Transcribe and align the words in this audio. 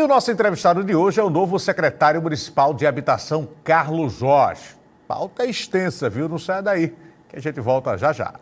E 0.00 0.02
o 0.02 0.08
nosso 0.08 0.30
entrevistado 0.30 0.82
de 0.82 0.96
hoje 0.96 1.20
é 1.20 1.22
o 1.22 1.28
novo 1.28 1.58
secretário 1.58 2.22
municipal 2.22 2.72
de 2.72 2.86
habitação, 2.86 3.46
Carlos 3.62 4.14
Jorge. 4.14 4.74
Pauta 5.06 5.44
extensa, 5.44 6.08
viu? 6.08 6.26
Não 6.26 6.38
sai 6.38 6.62
daí, 6.62 6.96
que 7.28 7.36
a 7.36 7.38
gente 7.38 7.60
volta 7.60 7.98
já 7.98 8.10
já. 8.10 8.32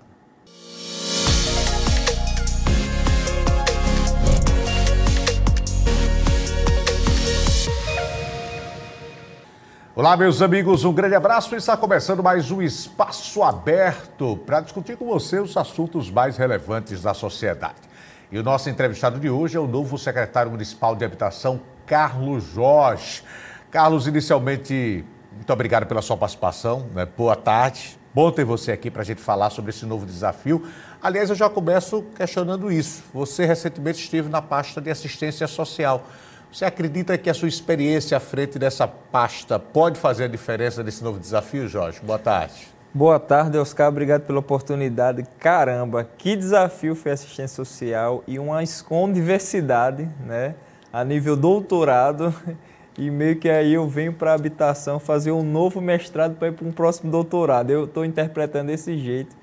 Olá, 9.96 10.16
meus 10.16 10.40
amigos, 10.40 10.84
um 10.84 10.92
grande 10.92 11.16
abraço. 11.16 11.56
Está 11.56 11.76
começando 11.76 12.22
mais 12.22 12.52
um 12.52 12.62
espaço 12.62 13.42
aberto 13.42 14.36
para 14.46 14.60
discutir 14.60 14.96
com 14.96 15.06
você 15.06 15.40
os 15.40 15.56
assuntos 15.56 16.08
mais 16.08 16.36
relevantes 16.36 17.02
da 17.02 17.12
sociedade. 17.12 17.87
E 18.30 18.38
o 18.38 18.42
nosso 18.42 18.68
entrevistado 18.68 19.18
de 19.18 19.30
hoje 19.30 19.56
é 19.56 19.60
o 19.60 19.66
novo 19.66 19.96
secretário 19.96 20.50
municipal 20.50 20.94
de 20.94 21.02
habitação, 21.02 21.60
Carlos 21.86 22.44
Jorge. 22.44 23.22
Carlos, 23.70 24.06
inicialmente, 24.06 25.02
muito 25.34 25.50
obrigado 25.50 25.86
pela 25.86 26.02
sua 26.02 26.14
participação. 26.14 26.86
Né? 26.94 27.06
Boa 27.16 27.34
tarde. 27.34 27.98
Bom 28.14 28.30
ter 28.30 28.44
você 28.44 28.70
aqui 28.70 28.90
para 28.90 29.00
a 29.00 29.04
gente 29.04 29.22
falar 29.22 29.48
sobre 29.48 29.70
esse 29.70 29.86
novo 29.86 30.04
desafio. 30.04 30.66
Aliás, 31.02 31.30
eu 31.30 31.36
já 31.36 31.48
começo 31.48 32.02
questionando 32.14 32.70
isso. 32.70 33.02
Você 33.14 33.46
recentemente 33.46 33.98
esteve 33.98 34.28
na 34.28 34.42
pasta 34.42 34.78
de 34.78 34.90
assistência 34.90 35.46
social. 35.46 36.04
Você 36.52 36.66
acredita 36.66 37.16
que 37.16 37.30
a 37.30 37.34
sua 37.34 37.48
experiência 37.48 38.16
à 38.16 38.20
frente 38.20 38.58
dessa 38.58 38.86
pasta 38.86 39.58
pode 39.58 39.98
fazer 39.98 40.24
a 40.24 40.28
diferença 40.28 40.82
nesse 40.82 41.02
novo 41.02 41.18
desafio, 41.18 41.66
Jorge? 41.66 42.00
Boa 42.02 42.18
tarde. 42.18 42.77
Boa 42.94 43.20
tarde, 43.20 43.58
Oscar. 43.58 43.90
Obrigado 43.90 44.22
pela 44.22 44.38
oportunidade. 44.38 45.22
Caramba, 45.38 46.08
que 46.16 46.34
desafio 46.34 46.94
foi 46.94 47.10
a 47.10 47.14
assistência 47.14 47.54
social 47.54 48.24
e 48.26 48.38
uma 48.38 48.62
universidade, 48.90 50.08
né? 50.24 50.54
A 50.90 51.04
nível 51.04 51.36
doutorado. 51.36 52.34
E 52.96 53.12
meio 53.12 53.36
que 53.36 53.48
aí 53.48 53.74
eu 53.74 53.86
venho 53.86 54.12
para 54.12 54.32
a 54.32 54.34
habitação 54.34 54.98
fazer 54.98 55.30
um 55.30 55.44
novo 55.44 55.80
mestrado 55.80 56.34
para 56.34 56.48
ir 56.48 56.52
para 56.52 56.66
um 56.66 56.72
próximo 56.72 57.12
doutorado. 57.12 57.70
Eu 57.70 57.84
estou 57.84 58.04
interpretando 58.04 58.66
desse 58.66 58.98
jeito. 58.98 59.36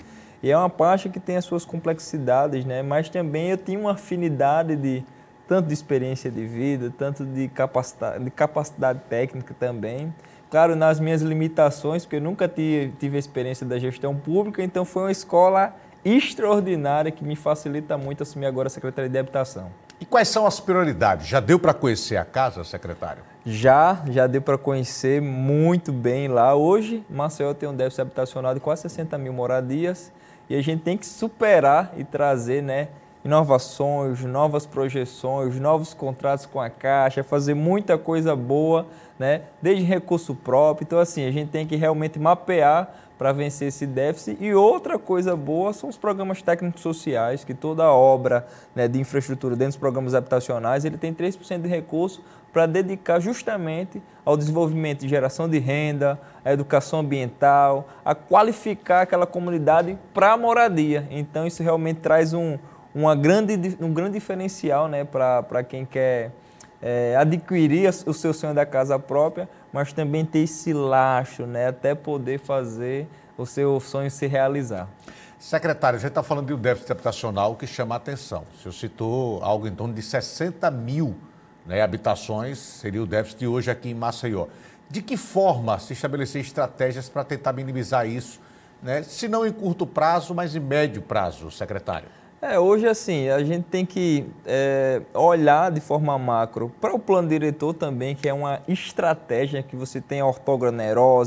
E 0.43 0.51
é 0.51 0.57
uma 0.57 0.69
pasta 0.69 1.07
que 1.07 1.21
tem 1.21 1.37
as 1.37 1.45
suas 1.45 1.63
complexidades, 1.63 2.65
né? 2.65 2.81
Mas 2.81 3.07
também 3.07 3.51
eu 3.51 3.57
tenho 3.57 3.79
uma 3.79 3.93
afinidade 3.93 4.75
de 4.75 5.05
tanto 5.47 5.67
de 5.67 5.73
experiência 5.73 6.29
de 6.29 6.45
vida, 6.45 6.91
tanto 6.97 7.23
de 7.23 7.47
capacidade, 7.47 8.23
de 8.23 8.31
capacidade 8.31 8.99
técnica 9.07 9.55
também. 9.57 10.13
Claro, 10.55 10.73
nas 10.73 11.01
minhas 11.01 11.21
limitações, 11.21 12.05
porque 12.05 12.15
eu 12.15 12.21
nunca 12.21 12.47
tive, 12.47 12.93
tive 12.97 13.17
experiência 13.17 13.65
da 13.65 13.77
gestão 13.77 14.15
pública, 14.15 14.63
então 14.63 14.85
foi 14.85 15.03
uma 15.03 15.11
escola 15.11 15.75
extraordinária 16.05 17.11
que 17.11 17.25
me 17.25 17.35
facilita 17.35 17.97
muito 17.97 18.23
assumir 18.23 18.45
agora 18.45 18.67
a 18.67 18.69
Secretaria 18.69 19.09
de 19.09 19.17
Habitação. 19.17 19.69
E 19.99 20.05
quais 20.05 20.29
são 20.29 20.47
as 20.47 20.61
prioridades? 20.61 21.27
Já 21.27 21.41
deu 21.41 21.59
para 21.59 21.73
conhecer 21.73 22.15
a 22.15 22.23
casa, 22.23 22.63
secretário? 22.63 23.21
Já, 23.45 24.01
já 24.07 24.27
deu 24.27 24.41
para 24.41 24.57
conhecer 24.57 25.21
muito 25.21 25.91
bem 25.91 26.29
lá. 26.29 26.55
Hoje, 26.55 27.03
Maceió 27.09 27.53
tem 27.53 27.67
um 27.67 27.75
déficit 27.75 28.03
habitacional 28.03 28.53
de 28.53 28.61
quase 28.61 28.83
60 28.83 29.17
mil 29.17 29.33
moradias 29.33 30.09
e 30.49 30.55
a 30.55 30.61
gente 30.63 30.83
tem 30.83 30.97
que 30.97 31.05
superar 31.05 31.91
e 31.97 32.05
trazer, 32.05 32.63
né, 32.63 32.87
inovações, 33.25 34.23
novas 34.23 34.67
projeções, 34.67 35.59
novos 35.59 35.95
contratos 35.95 36.45
com 36.45 36.61
a 36.61 36.69
Caixa, 36.69 37.23
fazer 37.23 37.55
muita 37.55 37.97
coisa 37.97 38.35
boa, 38.35 38.85
né? 39.17 39.41
desde 39.59 39.83
recurso 39.83 40.35
próprio. 40.35 40.85
Então, 40.85 40.99
assim, 40.99 41.25
a 41.25 41.31
gente 41.31 41.49
tem 41.49 41.65
que 41.65 41.75
realmente 41.75 42.19
mapear 42.19 42.87
para 43.17 43.31
vencer 43.31 43.69
esse 43.69 43.87
déficit. 43.87 44.37
E 44.39 44.53
outra 44.53 44.99
coisa 44.99 45.35
boa 45.35 45.73
são 45.73 45.89
os 45.89 45.97
programas 45.97 46.41
técnicos 46.41 46.81
sociais, 46.81 47.43
que 47.43 47.53
toda 47.53 47.91
obra 47.91 48.45
né, 48.75 48.87
de 48.87 48.99
infraestrutura 48.99 49.55
dentro 49.55 49.71
dos 49.71 49.77
programas 49.77 50.13
habitacionais, 50.13 50.85
ele 50.85 50.97
tem 50.97 51.13
3% 51.13 51.61
de 51.61 51.67
recurso 51.67 52.21
para 52.53 52.65
dedicar 52.65 53.19
justamente 53.19 54.01
ao 54.23 54.37
desenvolvimento 54.37 55.01
de 55.01 55.09
geração 55.09 55.49
de 55.49 55.59
renda, 55.59 56.19
à 56.43 56.53
educação 56.53 56.99
ambiental, 56.99 57.87
a 58.03 58.15
qualificar 58.15 59.01
aquela 59.01 59.25
comunidade 59.25 59.97
para 60.13 60.31
a 60.31 60.37
moradia. 60.37 61.07
Então, 61.09 61.45
isso 61.45 61.61
realmente 61.61 61.99
traz 61.99 62.33
um, 62.33 62.57
uma 62.95 63.13
grande, 63.13 63.77
um 63.81 63.93
grande 63.93 64.13
diferencial 64.13 64.87
né, 64.87 65.03
para 65.03 65.63
quem 65.63 65.85
quer 65.85 66.31
é, 66.81 67.13
adquirir 67.17 67.89
o 68.05 68.13
seu 68.13 68.33
sonho 68.33 68.53
da 68.53 68.65
casa 68.65 68.97
própria, 68.97 69.49
mas 69.73 69.91
também 69.91 70.23
ter 70.23 70.39
esse 70.39 70.71
laço, 70.71 71.45
né, 71.45 71.67
até 71.67 71.93
poder 71.93 72.39
fazer 72.39 73.05
o 73.37 73.45
seu 73.45 73.81
sonho 73.81 74.09
se 74.09 74.25
realizar. 74.27 74.87
Secretário, 75.37 75.97
a 75.97 75.99
gente 75.99 76.09
está 76.09 76.23
falando 76.23 76.47
de 76.47 76.53
um 76.53 76.57
déficit 76.57 76.93
habitacional 76.93 77.55
que 77.55 77.67
chama 77.67 77.95
a 77.95 77.97
atenção. 77.97 78.45
O 78.55 78.61
senhor 78.61 78.71
citou 78.71 79.43
algo 79.43 79.67
em 79.67 79.75
torno 79.75 79.93
de 79.93 80.01
60 80.01 80.71
mil 80.71 81.13
né, 81.65 81.81
habitações, 81.81 82.57
seria 82.57 83.03
o 83.03 83.05
déficit 83.05 83.45
hoje 83.45 83.69
aqui 83.69 83.89
em 83.89 83.93
Maceió. 83.93 84.47
De 84.89 85.01
que 85.01 85.17
forma 85.17 85.77
se 85.79 85.91
estabelecer 85.91 86.41
estratégias 86.41 87.09
para 87.09 87.25
tentar 87.25 87.51
minimizar 87.51 88.07
isso, 88.07 88.39
né, 88.81 89.03
se 89.03 89.27
não 89.27 89.45
em 89.45 89.51
curto 89.51 89.85
prazo, 89.85 90.33
mas 90.33 90.55
em 90.55 90.59
médio 90.59 91.01
prazo, 91.01 91.51
secretário? 91.51 92.07
É, 92.47 92.59
hoje 92.59 92.87
assim, 92.87 93.27
a 93.27 93.43
gente 93.43 93.63
tem 93.63 93.83
que 93.83 94.23
é, 94.45 95.01
olhar 95.15 95.71
de 95.71 95.81
forma 95.81 96.15
macro 96.19 96.71
para 96.79 96.93
o 96.93 96.99
plano 96.99 97.27
diretor 97.27 97.73
também, 97.73 98.15
que 98.15 98.29
é 98.29 98.33
uma 98.35 98.61
estratégia 98.67 99.63
que 99.63 99.75
você 99.75 99.99
tem 99.99 100.21
a 100.21 100.25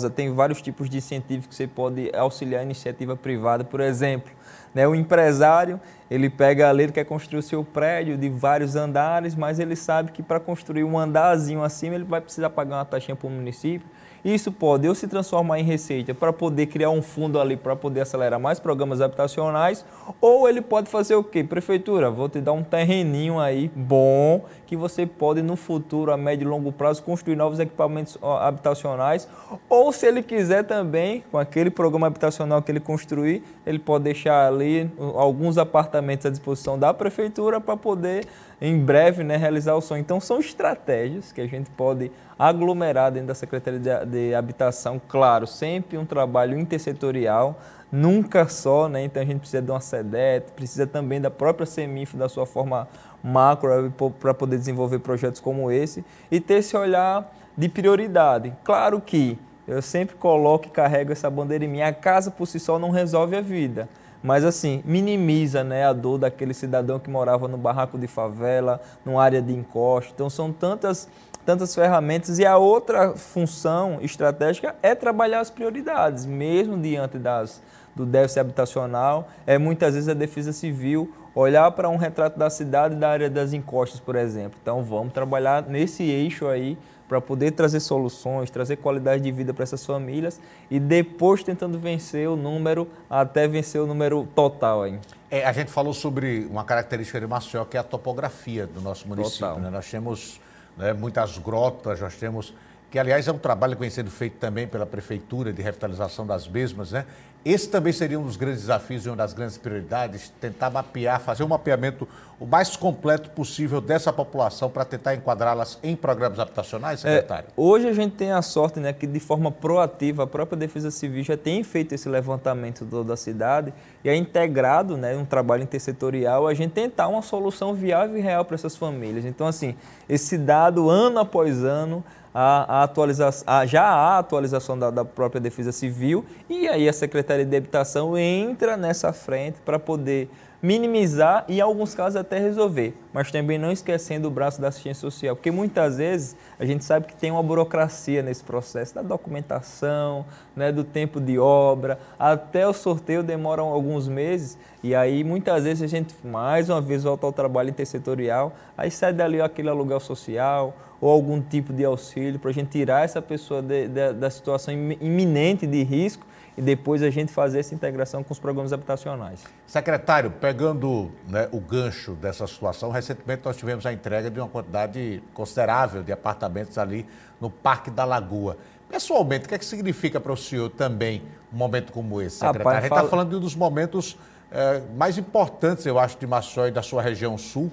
tem 0.09 0.33
vários 0.33 0.63
tipos 0.63 0.89
de 0.89 0.99
incentivos 0.99 1.49
que 1.49 1.57
você 1.57 1.67
pode 1.67 2.09
auxiliar 2.15 2.61
a 2.61 2.63
iniciativa 2.63 3.17
privada, 3.17 3.65
por 3.65 3.81
exemplo. 3.81 4.31
Né, 4.73 4.87
o 4.87 4.95
empresário, 4.95 5.81
ele 6.09 6.31
pega 6.31 6.71
ali, 6.71 6.85
ele 6.85 6.93
quer 6.93 7.05
construir 7.05 7.41
o 7.41 7.43
seu 7.43 7.65
prédio 7.65 8.17
de 8.17 8.29
vários 8.29 8.77
andares, 8.77 9.35
mas 9.35 9.59
ele 9.59 9.75
sabe 9.75 10.13
que 10.13 10.23
para 10.23 10.39
construir 10.39 10.85
um 10.85 10.97
andarzinho 10.97 11.65
acima, 11.65 11.97
ele 11.97 12.05
vai 12.05 12.21
precisar 12.21 12.51
pagar 12.51 12.77
uma 12.77 12.85
taxinha 12.85 13.17
para 13.17 13.27
o 13.27 13.31
município, 13.31 13.89
isso 14.35 14.53
pode 14.53 14.89
ou 14.89 14.95
se 14.95 15.07
transformar 15.07 15.59
em 15.59 15.65
receita 15.65 16.15
para 16.15 16.33
poder 16.33 16.67
criar 16.67 16.91
um 16.91 17.03
fundo 17.03 17.41
ali 17.41 17.57
para 17.57 17.77
poder 17.77 18.01
acelerar 18.01 18.39
mais 18.39 18.59
programas 18.59 19.01
habitacionais, 19.01 19.85
ou 20.21 20.49
ele 20.49 20.61
pode 20.61 20.89
fazer 20.91 21.15
o 21.15 21.25
quê? 21.25 21.45
Prefeitura, 21.45 22.11
vou 22.11 22.29
te 22.29 22.41
dar 22.41 22.53
um 22.53 22.63
terreninho 22.63 23.39
aí 23.39 23.71
bom 23.75 24.45
que 24.67 24.77
você 24.77 25.07
pode 25.07 25.41
no 25.41 25.57
futuro, 25.57 26.13
a 26.13 26.17
médio 26.17 26.45
e 26.45 26.49
longo 26.49 26.71
prazo, 26.71 27.03
construir 27.03 27.37
novos 27.37 27.59
equipamentos 27.59 28.19
habitacionais, 28.23 29.27
ou 29.69 29.91
se 29.93 30.07
ele 30.07 30.23
quiser 30.23 30.65
também, 30.65 31.25
com 31.31 31.39
aquele 31.39 31.71
programa 31.71 32.07
habitacional 32.07 32.61
que 32.61 32.71
ele 32.71 32.81
construir, 32.81 33.43
ele 33.67 33.79
pode 33.79 34.05
deixar 34.05 34.47
ali 34.47 34.91
alguns 35.15 35.57
apartamentos 35.57 36.27
à 36.27 36.31
disposição 36.31 36.79
da 36.79 36.93
prefeitura 36.93 37.61
para 37.61 37.77
poder 37.77 38.27
em 38.61 38.79
breve 38.79 39.23
né, 39.23 39.37
realizar 39.37 39.75
o 39.75 39.81
sonho. 39.81 40.01
Então 40.01 40.21
são 40.21 40.41
estratégias 40.41 41.33
que 41.33 41.41
a 41.41 41.47
gente 41.47 41.71
pode 41.71 42.11
aglomerar 42.39 43.13
dentro 43.13 43.29
da 43.29 43.35
Secretaria 43.35 43.79
de, 43.79 44.07
de 44.07 44.35
Habitação, 44.35 45.01
claro, 45.09 45.47
sempre 45.47 45.97
um 45.97 46.05
trabalho 46.05 46.59
intersetorial, 46.59 47.61
nunca 47.91 48.49
só, 48.49 48.89
né? 48.89 49.05
Então 49.05 49.23
a 49.23 49.27
gente 49.27 49.41
precisa 49.41 49.63
de 49.63 49.71
uma 49.71 49.81
SEDET, 49.81 50.53
precisa 50.53 50.87
também 50.87 51.21
da 51.21 51.31
própria 51.31 51.67
CEMIF 51.67 52.17
da 52.17 52.29
sua 52.29 52.47
forma 52.47 52.89
macro 53.23 53.93
para 54.21 54.35
poder 54.35 54.59
desenvolver 54.59 54.99
projetos 55.01 55.41
como 55.41 55.71
esse 55.71 56.05
e 56.31 56.41
ter 56.41 56.55
esse 56.55 56.77
olhar 56.77 57.33
de 57.57 57.69
prioridade. 57.69 58.53
Claro 58.63 59.01
que 59.01 59.39
eu 59.67 59.83
sempre 59.83 60.17
coloco 60.17 60.67
e 60.67 60.71
carrego 60.71 61.13
essa 61.13 61.29
bandeira 61.29 61.65
em 61.65 61.69
mim. 61.69 61.83
A 61.83 61.93
casa 61.93 62.31
por 62.31 62.47
si 62.47 62.59
só 62.59 62.79
não 62.79 62.91
resolve 62.91 63.37
a 63.37 63.41
vida 63.41 63.89
mas 64.23 64.45
assim, 64.45 64.83
minimiza 64.85 65.63
né, 65.63 65.85
a 65.87 65.93
dor 65.93 66.19
daquele 66.19 66.53
cidadão 66.53 66.99
que 66.99 67.11
morava 67.11 67.47
no 67.47 67.57
barraco 67.57 67.99
de 67.99 68.07
favela, 68.07 68.81
numa 69.05 69.23
área 69.23 69.41
de 69.41 69.53
encosto. 69.53 70.13
Então 70.15 70.29
são 70.29 70.53
tantas, 70.53 71.09
tantas 71.47 71.75
ferramentas 71.75 72.39
e 72.39 72.47
a 72.47 72.57
outra 72.57 73.15
função 73.15 73.99
estratégica 74.01 74.75
é 74.83 74.95
trabalhar 74.95 75.41
as 75.41 75.51
prioridades, 75.51 76.27
mesmo 76.27 76.77
diante 76.81 77.19
das, 77.19 77.63
do 77.95 78.05
déficit 78.05 78.41
habitacional, 78.41 79.29
é 79.47 79.59
muitas 79.59 79.95
vezes 79.95 80.09
a 80.09 80.15
defesa 80.15 80.53
civil 80.53 81.13
olhar 81.35 81.71
para 81.71 81.89
um 81.89 81.97
retrato 81.97 82.39
da 82.39 82.51
cidade 82.51 82.97
da 82.97 83.11
área 83.11 83.31
das 83.31 83.53
encostas, 83.53 84.01
por 84.01 84.17
exemplo. 84.17 84.59
Então 84.61 84.83
vamos 84.83 85.13
trabalhar 85.13 85.63
nesse 85.63 86.03
eixo 86.03 86.49
aí 86.49 86.77
para 87.09 87.21
poder 87.21 87.53
trazer 87.53 87.81
soluções, 87.81 88.51
trazer 88.51 88.77
qualidade 88.77 89.23
de 89.23 89.33
vida 89.33 89.55
para 89.55 89.63
essas 89.63 89.85
famílias 89.85 90.39
e 90.71 90.79
depois 90.79 91.43
tentando 91.43 91.79
vencer 91.79 92.29
o 92.29 92.37
número 92.37 92.87
até 93.09 93.49
vencer 93.49 93.81
o 93.81 93.87
número 93.87 94.29
total 94.35 94.83
aí. 94.83 94.99
É, 95.31 95.45
a 95.45 95.53
gente 95.53 95.71
falou 95.71 95.95
sobre 95.95 96.47
uma 96.51 96.65
característica 96.65 97.19
de 97.19 97.27
Maceió 97.27 97.65
que 97.65 97.77
é 97.77 97.81
a 97.81 97.85
topografia 97.85 98.67
do 98.67 98.81
nosso 98.81 99.09
município. 99.09 99.59
Né? 99.59 99.71
Nós 99.71 99.91
temos 99.91 100.41
né, 100.77 100.93
muitas 100.93 101.39
grotas, 101.39 102.01
nós 102.01 102.15
temos 102.15 102.55
que 102.91 102.99
aliás 102.99 103.29
é 103.29 103.33
um 103.33 103.39
trabalho 103.39 103.75
que 103.75 103.81
vem 103.81 103.91
sendo 103.91 104.11
feito 104.11 104.39
também 104.39 104.67
pela 104.67 104.87
Prefeitura 104.87 105.53
de 105.53 105.61
revitalização 105.61 106.27
das 106.27 106.49
mesmas, 106.49 106.93
né? 106.93 107.05
Esse 107.45 107.69
também 107.69 107.93
seria 107.93 108.19
um 108.19 108.25
dos 108.25 108.37
grandes 108.37 108.63
desafios 108.63 109.07
e 109.07 109.09
uma 109.09 109.17
das 109.17 109.33
grandes 109.33 109.57
prioridades, 109.57 110.33
tentar 110.41 110.71
mapear, 110.71 111.21
fazer 111.21 111.45
um 111.45 111.49
mapeamento 111.49 112.09
o 112.41 112.47
mais 112.47 112.77
completo 112.77 113.31
possível 113.31 113.81
dessa 113.81 114.13
população 114.13 114.71
para 114.71 114.85
tentar 114.85 115.15
enquadrá-las 115.15 115.79
em 115.83 115.97
programas 115.97 116.39
habitacionais, 116.39 117.05
é, 117.05 117.15
secretário? 117.15 117.49
É, 117.49 117.53
hoje 117.57 117.89
a 117.89 117.93
gente 117.93 118.15
tem 118.15 118.31
a 118.31 118.43
sorte 118.43 118.79
né, 118.79 118.93
que 118.93 119.07
de 119.07 119.19
forma 119.19 119.51
proativa 119.51 120.23
a 120.23 120.27
própria 120.27 120.57
Defesa 120.57 120.91
Civil 120.91 121.25
já 121.25 121.37
tem 121.37 121.65
feito 121.65 121.95
esse 121.95 122.09
levantamento 122.09 122.85
da 122.85 123.17
cidade 123.17 123.75
e 124.05 124.09
é 124.09 124.15
integrado 124.15 124.97
né, 124.97 125.17
um 125.17 125.25
trabalho 125.25 125.63
intersetorial 125.63 126.47
a 126.47 126.55
gente 126.55 126.73
tentar 126.73 127.09
uma 127.09 127.23
solução 127.23 127.75
viável 127.75 128.17
e 128.17 128.21
real 128.21 128.45
para 128.45 128.55
essas 128.55 128.77
famílias. 128.77 129.25
Então, 129.25 129.47
assim, 129.47 129.75
esse 130.09 130.39
dado 130.39 130.89
ano 130.89 131.19
após 131.19 131.65
ano 131.65 132.05
a, 132.33 132.81
a 132.81 132.83
atualização, 132.85 133.45
a, 133.47 133.67
já 133.67 133.83
há 133.83 134.19
atualização 134.19 134.79
da, 134.79 134.91
da, 134.91 135.05
própria 135.05 135.41
Defesa 135.41 135.73
Civil 135.73 136.25
e 136.49 136.69
aí 136.69 136.89
a 136.89 136.93
Secretaria 136.93 137.45
de 137.45 137.57
Habitação 137.57 138.17
entra 138.17 138.77
nessa 138.77 139.13
frente 139.13 139.59
para 139.65 139.79
poder 139.79 140.31
minimizar 140.61 141.45
e, 141.49 141.59
em 141.59 141.61
alguns 141.61 141.95
casos, 141.95 142.17
até 142.17 142.39
resolver. 142.39 142.95
Mas 143.13 143.31
também 143.31 143.59
não 143.59 143.71
esquecendo 143.71 144.29
o 144.29 144.31
braço 144.31 144.61
da 144.61 144.69
assistência 144.69 145.01
social, 145.01 145.37
porque 145.37 145.51
muitas 145.51 145.99
vezes 145.99 146.37
a 146.59 146.65
gente 146.65 146.85
sabe 146.85 147.07
que 147.07 147.15
tem 147.15 147.31
uma 147.31 147.43
burocracia 147.43 148.23
nesse 148.23 148.43
processo 148.43 148.95
da 148.95 149.03
documentação, 149.03 150.25
né, 150.57 150.73
do 150.73 150.83
tempo 150.83 151.21
de 151.21 151.39
obra, 151.39 151.99
até 152.19 152.67
o 152.67 152.73
sorteio 152.73 153.23
demoram 153.23 153.69
alguns 153.69 154.09
meses 154.09 154.59
e 154.83 154.95
aí 154.95 155.25
muitas 155.25 155.65
vezes 155.65 155.83
a 155.83 155.87
gente, 155.87 156.15
mais 156.25 156.69
uma 156.69 156.81
vez, 156.81 157.05
volta 157.05 157.27
ao 157.27 157.33
trabalho 157.33 157.71
intersetorial, 157.71 158.53
aí 158.77 158.91
sai 158.91 159.13
dali 159.13 159.41
aquele 159.41 159.69
aluguel 159.69 160.01
social 160.01 160.75
ou 161.01 161.11
algum 161.11 161.41
tipo 161.41 161.73
de 161.73 161.85
auxílio 161.85 162.39
para 162.39 162.51
a 162.51 162.55
gente 162.55 162.71
tirar 162.71 163.05
essa 163.05 163.23
pessoa 163.23 163.63
de, 163.63 163.89
de, 163.89 164.13
da 164.13 164.31
situação 164.31 164.75
iminente 164.75 165.67
de 165.67 165.83
risco 165.83 166.27
e 166.59 166.61
depois 166.61 167.05
a 167.05 167.09
gente 167.09 167.33
fazer 167.33 167.61
essa 167.61 167.73
integração 167.73 168.25
com 168.25 168.33
os 168.33 168.39
programas 168.41 168.73
habitacionais. 168.73 169.45
Secretário, 169.65 170.29
pegando 170.29 171.09
né, 171.29 171.49
o 171.53 171.61
gancho 171.61 172.15
dessa 172.15 172.49
situação, 172.49 172.91
recentemente 172.91 173.43
nós 173.45 173.57
tivemos 173.57 173.87
a 173.87 173.93
entrega 173.93 174.29
de 174.29 174.41
uma 174.41 174.49
quantidade 174.49 175.23
considerável 175.33 176.03
de 176.03 176.11
apartamentos 176.11 176.77
ali 176.77 177.07
no 177.41 177.49
Parque 177.49 177.93
da 177.93 178.05
Lagoa. 178.05 178.57
Pessoalmente, 178.89 179.47
o 179.47 179.49
que, 179.49 179.55
é 179.55 179.59
que 179.59 179.65
significa 179.65 180.19
para 180.19 180.33
o 180.33 180.37
senhor 180.37 180.69
também 180.71 181.23
um 181.53 181.57
momento 181.57 181.93
como 181.93 182.21
esse, 182.21 182.39
secretário? 182.39 182.59
Rapaz, 182.59 182.77
a 182.77 182.81
gente 182.81 182.87
está 182.87 182.97
fala... 182.97 183.09
falando 183.09 183.31
de 183.31 183.37
um 183.37 183.41
dos 183.41 183.55
momentos 183.55 184.19
é, 184.51 184.83
mais 184.97 185.17
importantes, 185.17 185.87
eu 185.87 185.97
acho, 185.97 186.19
de 186.19 186.27
Maceió 186.27 186.67
e 186.67 186.73
da 186.73 186.83
sua 186.83 187.01
região 187.01 187.39
sul, 187.39 187.71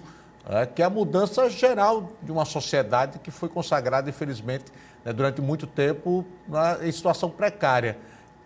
é, 0.47 0.67
que 0.67 0.83
é 0.83 0.85
a 0.85 0.91
mudança 0.91 1.49
geral 1.49 2.11
de 2.21 2.31
uma 2.31 2.45
sociedade 2.45 3.17
que 3.17 3.31
foi 3.31 3.49
consagrada, 3.49 4.07
infelizmente, 4.11 4.65
né, 5.03 5.11
durante 5.11 5.41
muito 5.41 5.65
tempo 5.65 6.23
em 6.83 6.91
situação 6.91 7.31
precária 7.31 7.97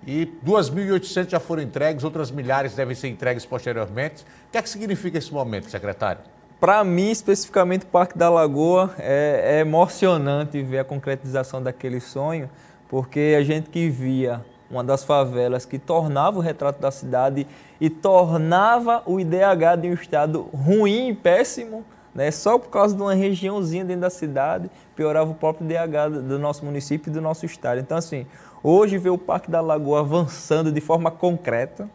e 0.06 0.26
2.800 0.46 1.30
já 1.30 1.40
foram 1.40 1.62
entregues, 1.62 2.04
outras 2.04 2.32
milhares 2.32 2.74
devem 2.74 2.96
ser 2.96 3.10
entregues 3.10 3.46
posteriormente. 3.46 4.24
O 4.48 4.52
que 4.52 4.58
é 4.58 4.62
que 4.62 4.70
significa 4.70 5.18
esse 5.18 5.34
momento, 5.34 5.70
secretário? 5.70 6.22
Para 6.60 6.84
mim, 6.84 7.10
especificamente, 7.10 7.84
o 7.84 7.88
Parque 7.88 8.18
da 8.18 8.30
Lagoa, 8.30 8.94
é, 8.98 9.58
é, 9.58 9.60
emocionante 9.62 10.62
ver 10.62 10.80
a 10.80 10.84
concretização 10.84 11.64
daquele 11.64 12.00
sonho, 12.00 12.50
porque 12.90 13.36
a 13.38 13.44
gente 13.44 13.70
que 13.70 13.90
via 13.90 14.44
uma 14.70 14.84
das 14.84 15.04
favelas 15.04 15.66
que 15.66 15.80
tornava 15.80 16.38
o 16.38 16.42
retrato 16.42 16.80
da 16.80 16.92
cidade 16.92 17.48
e 17.80 17.90
tornava 17.90 19.02
o 19.06 19.20
IDH 19.20 19.82
de 19.82 19.88
um 19.90 19.94
estado 19.94 20.42
ruim 20.54 21.10
e 21.10 21.14
péssimo, 21.14 21.86
né? 22.20 22.32
só 22.32 22.58
por 22.60 22.70
causa 22.70 22.96
de 22.96 23.02
uma 23.02 23.14
regiãozinha 23.14 23.84
dentro 23.84 24.02
da 24.02 24.10
cidade, 24.10 24.70
piorava 24.96 25.32
o 25.32 25.36
próprio 25.36 25.66
IDH 25.66 26.22
do 26.28 26.38
nosso 26.38 26.64
município 26.66 27.10
e 27.10 27.14
do 27.14 27.22
nosso 27.22 27.46
estado. 27.46 27.80
Então, 27.80 27.98
assim, 27.98 28.26
Hoje 28.62 28.98
ver 28.98 29.10
o 29.10 29.18
Parque 29.18 29.50
da 29.50 29.62
Lagoa 29.62 30.02
avançando 30.02 30.70
de 30.70 30.82
forma 30.82 31.10
concreta, 31.10 31.90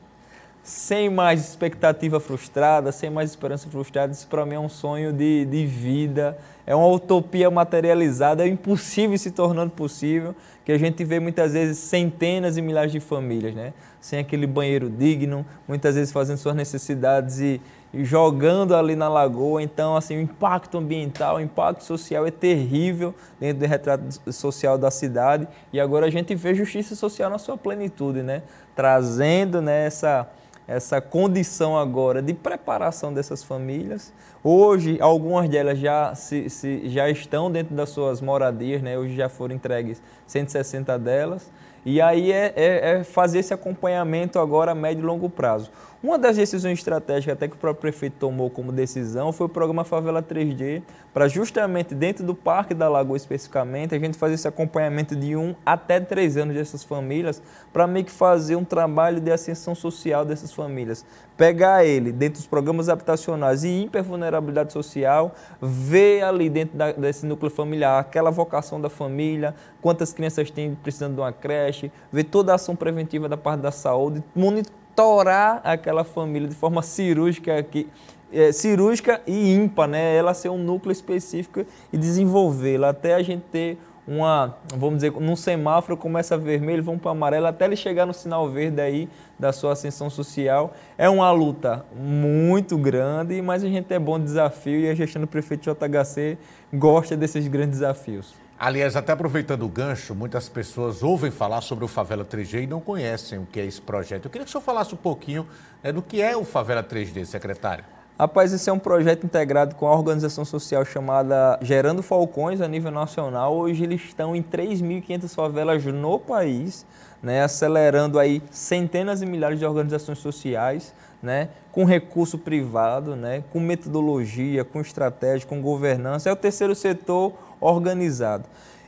sem 0.62 1.10
mais 1.10 1.46
expectativa 1.46 2.18
frustrada, 2.18 2.90
sem 2.90 3.10
mais 3.10 3.28
esperança 3.28 3.68
frustrada, 3.68 4.14
isso 4.14 4.26
para 4.26 4.46
mim 4.46 4.54
é 4.54 4.58
um 4.58 4.68
sonho 4.68 5.12
de, 5.12 5.44
de 5.44 5.66
vida, 5.66 6.38
é 6.66 6.74
uma 6.74 6.86
utopia 6.86 7.50
materializada, 7.50 8.46
é 8.46 8.48
impossível 8.48 9.18
se 9.18 9.30
tornando 9.30 9.72
possível, 9.72 10.34
que 10.64 10.72
a 10.72 10.78
gente 10.78 11.04
vê 11.04 11.20
muitas 11.20 11.52
vezes 11.52 11.76
centenas 11.76 12.56
e 12.56 12.62
milhares 12.62 12.92
de 12.92 12.98
famílias, 12.98 13.54
né? 13.54 13.74
sem 14.00 14.18
aquele 14.18 14.46
banheiro 14.46 14.88
digno, 14.88 15.44
muitas 15.68 15.96
vezes 15.96 16.10
fazendo 16.10 16.38
suas 16.38 16.56
necessidades 16.56 17.40
e, 17.40 17.60
jogando 18.02 18.74
ali 18.74 18.96
na 18.96 19.08
lagoa. 19.08 19.62
Então, 19.62 19.96
assim, 19.96 20.16
o 20.16 20.20
impacto 20.20 20.78
ambiental, 20.78 21.36
o 21.36 21.40
impacto 21.40 21.84
social 21.84 22.26
é 22.26 22.30
terrível 22.30 23.14
dentro 23.38 23.60
do 23.60 23.66
retrato 23.66 24.04
social 24.32 24.76
da 24.76 24.90
cidade. 24.90 25.46
E 25.72 25.80
agora 25.80 26.06
a 26.06 26.10
gente 26.10 26.34
vê 26.34 26.54
justiça 26.54 26.94
social 26.94 27.30
na 27.30 27.38
sua 27.38 27.56
plenitude, 27.56 28.22
né? 28.22 28.42
Trazendo 28.74 29.60
né, 29.60 29.86
essa, 29.86 30.28
essa 30.66 31.00
condição 31.00 31.76
agora 31.76 32.20
de 32.20 32.34
preparação 32.34 33.12
dessas 33.12 33.44
famílias. 33.44 34.12
Hoje, 34.42 34.98
algumas 35.00 35.48
delas 35.48 35.78
já, 35.78 36.14
se, 36.14 36.50
se, 36.50 36.88
já 36.88 37.08
estão 37.08 37.50
dentro 37.50 37.74
das 37.74 37.90
suas 37.90 38.20
moradias, 38.20 38.82
né? 38.82 38.98
Hoje 38.98 39.14
já 39.14 39.28
foram 39.28 39.54
entregues 39.54 40.02
160 40.26 40.98
delas. 40.98 41.50
E 41.84 42.00
aí 42.00 42.32
é, 42.32 42.52
é, 42.56 42.90
é 42.90 43.04
fazer 43.04 43.40
esse 43.40 43.52
acompanhamento 43.52 44.38
agora 44.38 44.72
a 44.72 44.74
médio 44.74 45.02
e 45.02 45.06
longo 45.06 45.28
prazo. 45.28 45.70
Uma 46.02 46.18
das 46.18 46.36
decisões 46.36 46.78
estratégicas 46.78 47.34
até 47.34 47.48
que 47.48 47.54
o 47.54 47.58
próprio 47.58 47.80
prefeito 47.80 48.16
tomou 48.18 48.50
como 48.50 48.70
decisão 48.70 49.32
foi 49.32 49.46
o 49.46 49.48
programa 49.48 49.84
Favela 49.84 50.22
3D, 50.22 50.82
para 51.14 51.28
justamente 51.28 51.94
dentro 51.94 52.22
do 52.22 52.34
Parque 52.34 52.74
da 52.74 52.90
Lagoa 52.90 53.16
especificamente, 53.16 53.94
a 53.94 53.98
gente 53.98 54.18
fazer 54.18 54.34
esse 54.34 54.46
acompanhamento 54.46 55.16
de 55.16 55.34
um 55.34 55.54
até 55.64 56.00
três 56.00 56.36
anos 56.36 56.54
dessas 56.54 56.84
famílias, 56.84 57.42
para 57.72 57.86
meio 57.86 58.04
que 58.04 58.12
fazer 58.12 58.54
um 58.56 58.64
trabalho 58.64 59.18
de 59.18 59.30
ascensão 59.30 59.74
social 59.74 60.26
dessas 60.26 60.52
famílias. 60.52 61.06
Pegar 61.36 61.84
ele 61.84 62.12
dentro 62.12 62.38
dos 62.38 62.46
programas 62.46 62.88
habitacionais 62.88 63.64
e 63.64 63.82
hipervulnerabilidade 63.82 64.72
social, 64.72 65.34
ver 65.60 66.22
ali 66.22 66.48
dentro 66.48 66.76
da, 66.76 66.92
desse 66.92 67.26
núcleo 67.26 67.50
familiar 67.50 67.98
aquela 67.98 68.30
vocação 68.30 68.80
da 68.80 68.88
família, 68.88 69.54
quantas 69.82 70.12
crianças 70.12 70.50
têm 70.50 70.74
precisando 70.74 71.14
de 71.14 71.20
uma 71.20 71.32
creche, 71.32 71.90
ver 72.12 72.24
toda 72.24 72.52
a 72.52 72.54
ação 72.54 72.76
preventiva 72.76 73.28
da 73.28 73.36
parte 73.36 73.60
da 73.60 73.72
saúde, 73.72 74.22
monitorar 74.34 74.84
torar 74.94 75.60
aquela 75.64 76.04
família 76.04 76.48
de 76.48 76.54
forma 76.54 76.82
cirúrgica 76.82 77.58
aqui, 77.58 77.88
é, 78.32 78.52
cirúrgica 78.52 79.20
e 79.26 79.54
ímpar, 79.54 79.88
né? 79.88 80.16
Ela 80.16 80.34
ser 80.34 80.48
um 80.48 80.58
núcleo 80.58 80.92
específico 80.92 81.64
e 81.92 81.96
desenvolvê-la 81.96 82.90
até 82.90 83.14
a 83.14 83.22
gente 83.22 83.44
ter 83.50 83.78
uma, 84.06 84.56
vamos 84.76 84.96
dizer, 84.96 85.12
num 85.12 85.36
semáforo 85.36 85.96
começa 85.96 86.36
vermelho, 86.36 86.82
vamos 86.82 87.00
para 87.00 87.10
amarelo, 87.10 87.46
até 87.46 87.64
ele 87.64 87.76
chegar 87.76 88.04
no 88.04 88.12
sinal 88.12 88.48
verde 88.50 88.80
aí 88.80 89.08
da 89.38 89.52
sua 89.52 89.72
ascensão 89.72 90.10
social. 90.10 90.74
É 90.98 91.08
uma 91.08 91.30
luta 91.30 91.84
muito 91.96 92.76
grande, 92.76 93.40
mas 93.40 93.64
a 93.64 93.68
gente 93.68 93.92
é 93.92 93.98
bom 93.98 94.20
desafio 94.20 94.80
e 94.80 94.90
a 94.90 94.94
gestão 94.94 95.22
do 95.22 95.28
prefeito 95.28 95.62
JHC 95.62 96.36
gosta 96.72 97.16
desses 97.16 97.46
grandes 97.48 97.80
desafios. 97.80 98.34
Aliás, 98.58 98.94
até 98.94 99.12
aproveitando 99.12 99.64
o 99.64 99.68
gancho, 99.68 100.14
muitas 100.14 100.48
pessoas 100.48 101.02
ouvem 101.02 101.30
falar 101.30 101.60
sobre 101.60 101.84
o 101.84 101.88
Favela 101.88 102.24
3G 102.24 102.62
e 102.62 102.66
não 102.66 102.80
conhecem 102.80 103.38
o 103.38 103.46
que 103.46 103.58
é 103.58 103.66
esse 103.66 103.80
projeto. 103.80 104.26
Eu 104.26 104.30
queria 104.30 104.44
que 104.44 104.48
o 104.48 104.52
senhor 104.52 104.62
falasse 104.62 104.94
um 104.94 104.98
pouquinho 104.98 105.46
né, 105.82 105.90
do 105.90 106.00
que 106.00 106.22
é 106.22 106.36
o 106.36 106.44
Favela 106.44 106.82
3D, 106.82 107.24
secretário. 107.24 107.84
Rapaz, 108.16 108.52
esse 108.52 108.70
é 108.70 108.72
um 108.72 108.78
projeto 108.78 109.26
integrado 109.26 109.74
com 109.74 109.88
a 109.88 109.92
organização 109.92 110.44
social 110.44 110.84
chamada 110.84 111.58
Gerando 111.60 112.00
Falcões 112.00 112.60
a 112.60 112.68
nível 112.68 112.92
nacional. 112.92 113.56
Hoje 113.56 113.82
eles 113.82 114.00
estão 114.04 114.36
em 114.36 114.42
3.500 114.42 115.34
favelas 115.34 115.84
no 115.84 116.20
país, 116.20 116.86
né, 117.20 117.42
acelerando 117.42 118.20
aí 118.20 118.40
centenas 118.52 119.20
e 119.20 119.26
milhares 119.26 119.58
de 119.58 119.66
organizações 119.66 120.18
sociais, 120.18 120.94
né, 121.20 121.48
com 121.72 121.84
recurso 121.84 122.38
privado, 122.38 123.16
né, 123.16 123.42
com 123.52 123.58
metodologia, 123.58 124.64
com 124.64 124.80
estratégia, 124.80 125.48
com 125.48 125.60
governança. 125.60 126.28
É 126.28 126.32
o 126.32 126.36
terceiro 126.36 126.76
setor 126.76 127.32
organizado. 127.60 128.44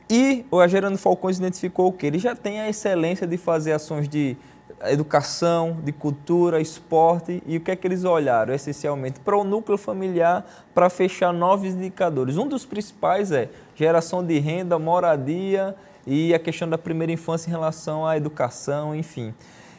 E 0.09 0.45
o 0.49 0.65
Gerando 0.69 0.97
Falcões 0.97 1.37
identificou 1.37 1.87
o 1.87 1.91
que? 1.91 2.05
Ele 2.05 2.17
já 2.17 2.33
tem 2.33 2.61
a 2.61 2.69
excelência 2.69 3.27
de 3.27 3.35
fazer 3.37 3.73
ações 3.73 4.07
de 4.07 4.37
educação, 4.85 5.79
de 5.83 5.91
cultura, 5.91 6.61
esporte 6.61 7.41
e 7.45 7.57
o 7.57 7.61
que 7.61 7.71
é 7.71 7.75
que 7.75 7.87
eles 7.87 8.03
olharam 8.03 8.53
essencialmente 8.53 9.19
para 9.19 9.37
o 9.37 9.43
núcleo 9.43 9.77
familiar 9.77 10.45
para 10.73 10.89
fechar 10.89 11.33
novos 11.33 11.73
indicadores. 11.73 12.37
Um 12.37 12.47
dos 12.47 12.65
principais 12.65 13.31
é 13.31 13.49
geração 13.75 14.23
de 14.23 14.37
renda, 14.39 14.77
moradia 14.77 15.75
e 16.05 16.33
a 16.33 16.39
questão 16.39 16.69
da 16.69 16.77
primeira 16.77 17.11
infância 17.11 17.49
em 17.49 17.51
relação 17.51 18.05
à 18.05 18.15
educação, 18.15 18.95
enfim. 18.95 19.33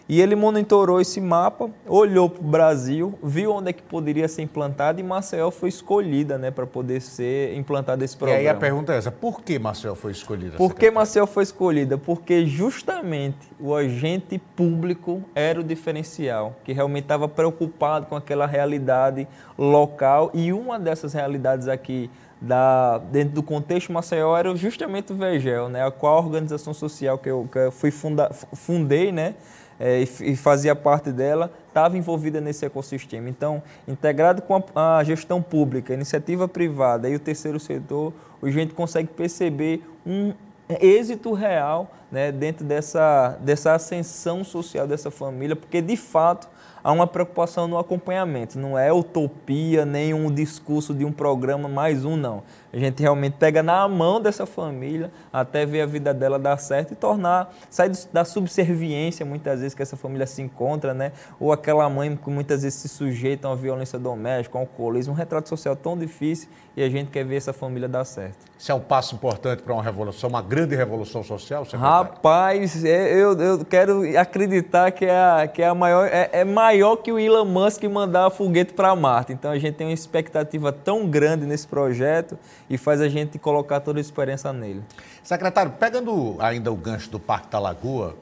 E 0.09 0.23
ele 0.23 0.35
monitorou 0.35 1.03
esse 1.03 1.21
mapa, 1.21 1.71
olhou 1.87 2.31
para 2.31 2.43
o 2.43 2.47
Brasil, 2.47 3.19
viu 3.23 3.53
onde 3.53 3.69
é 3.69 3.73
que 3.75 3.83
poderia 3.83 4.27
ser 4.27 4.41
implantado 4.41 4.99
e 4.99 5.03
Maceió 5.03 5.51
foi 5.51 5.69
escolhida 5.69 6.39
né, 6.39 6.51
para 6.51 6.67
poder 6.67 7.03
ser 7.03 7.55
implantado 7.55 8.03
esse 8.03 8.17
programa. 8.17 8.41
E 8.41 8.47
aí 8.47 8.49
a 8.49 8.55
pergunta 8.55 8.95
é 8.95 8.97
essa, 8.97 9.13
por 9.13 9.43
que 9.43 9.59
Maceió 9.59 9.95
foi 9.95 10.13
escolhida? 10.13 10.57
Por 10.57 10.75
que 10.75 10.91
Maceió 10.91 11.27
foi 11.27 11.43
escolhida? 11.43 11.99
Porque 11.99 12.47
justamente 12.47 13.51
o 13.61 13.75
agente 13.75 14.39
público 14.57 15.23
era 15.35 15.61
o 15.61 15.65
diferencial, 15.65 16.57
que 16.65 16.73
realmente 16.73 17.05
estava 17.05 17.29
preocupado 17.29 18.07
com 18.07 18.17
aquela 18.17 18.47
realidade 18.47 19.29
local 19.59 20.31
e 20.33 20.55
uma 20.55 20.79
dessas 20.79 21.13
realidades 21.13 21.69
aqui 21.69 22.11
da, 22.41 22.99
dentro 22.99 23.35
do 23.35 23.43
contexto 23.43 23.93
Maceió 23.93 24.37
era 24.37 24.55
justamente 24.57 25.13
o 25.13 25.17
VEGEL, 25.17 25.69
né? 25.69 25.85
a 25.85 25.91
qual 25.91 26.25
organização 26.25 26.73
social 26.73 27.19
que 27.19 27.29
eu, 27.29 27.49
que 27.51 27.59
eu 27.59 27.73
fui 27.73 27.91
funda, 27.91 28.31
fundei, 28.55 29.13
né? 29.13 29.35
É, 29.81 30.01
e, 30.01 30.35
fazia 30.35 30.75
parte 30.75 31.13
dela, 31.13 31.53
estava 31.69 31.97
envolvida 31.97 32.41
nesse 32.41 32.67
ecossistema. 32.67 33.29
Então, 33.29 33.63
integrado 33.87 34.43
com 34.43 34.63
a, 34.75 34.99
a, 34.99 35.05
gestão 35.05 35.41
pública, 35.41 35.95
iniciativa 35.95 36.49
privada 36.49 37.09
e 37.09 37.15
o 37.15 37.21
terceiro 37.21 37.61
setor, 37.61 38.13
a 38.43 38.51
gente 38.51 38.75
consegue 38.75 39.09
perceber 39.09 39.83
um 40.05 40.33
êxito 40.69 41.33
real 41.33 41.91
né, 42.11 42.33
dentro 42.33 42.65
dessa, 42.65 43.39
dessa 43.41 43.75
ascensão 43.75 44.45
social 44.45 44.87
dessa 44.87 45.11
família, 45.11 45.55
porque 45.55 45.81
de 45.81 45.97
fato 45.97 46.49
há 46.83 46.93
uma 46.93 47.07
preocupação 47.07 47.69
no 47.69 47.79
acompanhamento. 47.79 48.59
Não 48.59 48.79
é 48.79 48.93
utopia, 48.93 49.85
nem 49.85 50.15
um 50.15 50.33
discurso 50.33 50.95
de 50.95 51.05
um 51.05 51.13
programa 51.13 51.69
mais 51.69 52.05
um, 52.05 52.17
não. 52.17 52.43
A 52.73 52.77
gente 52.79 53.01
realmente 53.03 53.35
pega 53.39 53.63
na 53.63 53.87
mão 53.89 54.21
dessa 54.21 54.47
família 54.47 55.11
até 55.33 55.67
ver 55.67 55.83
a 55.83 55.87
vida 55.87 56.15
dela 56.15 56.39
dar 56.39 56.57
certo 56.59 56.93
e 56.93 56.97
tornar, 56.97 57.55
sair 57.69 57.91
da 58.13 58.25
subserviência 58.25 59.25
muitas 59.25 59.61
vezes 59.61 59.75
que 59.75 59.83
essa 59.83 59.97
família 59.97 60.27
se 60.27 60.43
encontra, 60.43 60.95
né? 60.95 61.13
Ou 61.41 61.53
aquela 61.53 61.89
mãe 61.89 62.17
que 62.17 62.31
muitas 62.31 62.63
vezes 62.63 62.79
se 62.81 62.89
sujeita 62.89 63.49
a 63.49 63.51
uma 63.51 63.57
violência 63.57 63.99
doméstica, 63.99 64.57
a 64.57 64.61
um 64.61 64.65
alcoolismo, 64.65 65.13
um 65.13 65.17
retrato 65.17 65.49
social 65.49 65.75
tão 65.75 65.97
difícil 65.97 66.49
e 66.79 66.83
a 66.85 66.89
gente 66.89 67.11
quer 67.11 67.25
ver 67.25 67.35
essa 67.35 67.53
família 67.53 67.89
dar 67.89 68.05
certo. 68.05 68.37
Isso 68.57 68.71
é 68.71 68.75
um 68.75 68.81
passo 68.81 69.17
importante 69.17 69.65
para 69.65 69.75
uma 69.75 69.83
revolução, 69.83 70.31
uma 70.31 70.41
grande 70.41 70.77
revolução 70.77 71.25
social, 71.25 71.65
secretário? 71.65 72.13
Rapaz, 72.13 72.85
é, 72.85 73.13
eu, 73.13 73.37
eu 73.37 73.65
quero 73.65 74.17
acreditar 74.17 74.93
que 74.93 75.05
é, 75.05 75.11
a, 75.11 75.49
que 75.49 75.61
é 75.61 75.67
a 75.67 75.75
maior, 75.75 76.07
é, 76.07 76.31
é 76.33 76.45
maior 76.45 76.95
que 76.95 77.11
o 77.11 77.19
Elon 77.19 77.45
Musk 77.45 77.83
mandar 77.85 78.31
foguete 78.31 78.75
para 78.75 78.95
Marte. 78.95 79.33
Então 79.33 79.51
a 79.51 79.59
gente 79.59 79.75
tem 79.75 79.89
uma 79.89 79.93
expectativa 79.93 80.71
tão 80.71 81.05
grande 81.09 81.47
nesse 81.47 81.67
projeto 81.67 82.39
e 82.71 82.79
faz 82.79 83.01
a 83.01 83.09
gente 83.09 83.41
colocar 83.41 83.81
toda 83.81 83.99
a 83.99 84.01
esperança 84.01 84.53
nele. 84.53 84.85
Secretário, 85.25 85.73
pegando 85.73 86.37
ainda 86.39 86.71
o 86.71 86.77
gancho 86.77 87.11
do 87.11 87.19
Parque 87.19 87.49
da 87.51 87.59
Lagoa, 87.59 88.15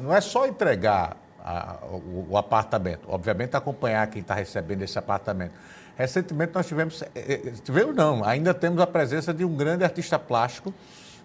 não 0.00 0.12
é 0.12 0.20
só 0.20 0.48
entregar 0.48 1.16
o, 1.92 2.26
o 2.30 2.36
apartamento, 2.36 3.02
obviamente 3.08 3.56
acompanhar 3.56 4.04
quem 4.08 4.20
está 4.20 4.34
recebendo 4.34 4.82
esse 4.82 4.98
apartamento. 4.98 5.52
Recentemente 6.00 6.52
nós 6.54 6.66
tivemos, 6.66 7.02
eh, 7.02 7.08
eh, 7.14 7.52
tivemos 7.62 7.94
não, 7.94 8.24
ainda 8.24 8.54
temos 8.54 8.80
a 8.80 8.86
presença 8.86 9.34
de 9.34 9.44
um 9.44 9.54
grande 9.54 9.84
artista 9.84 10.18
plástico 10.18 10.72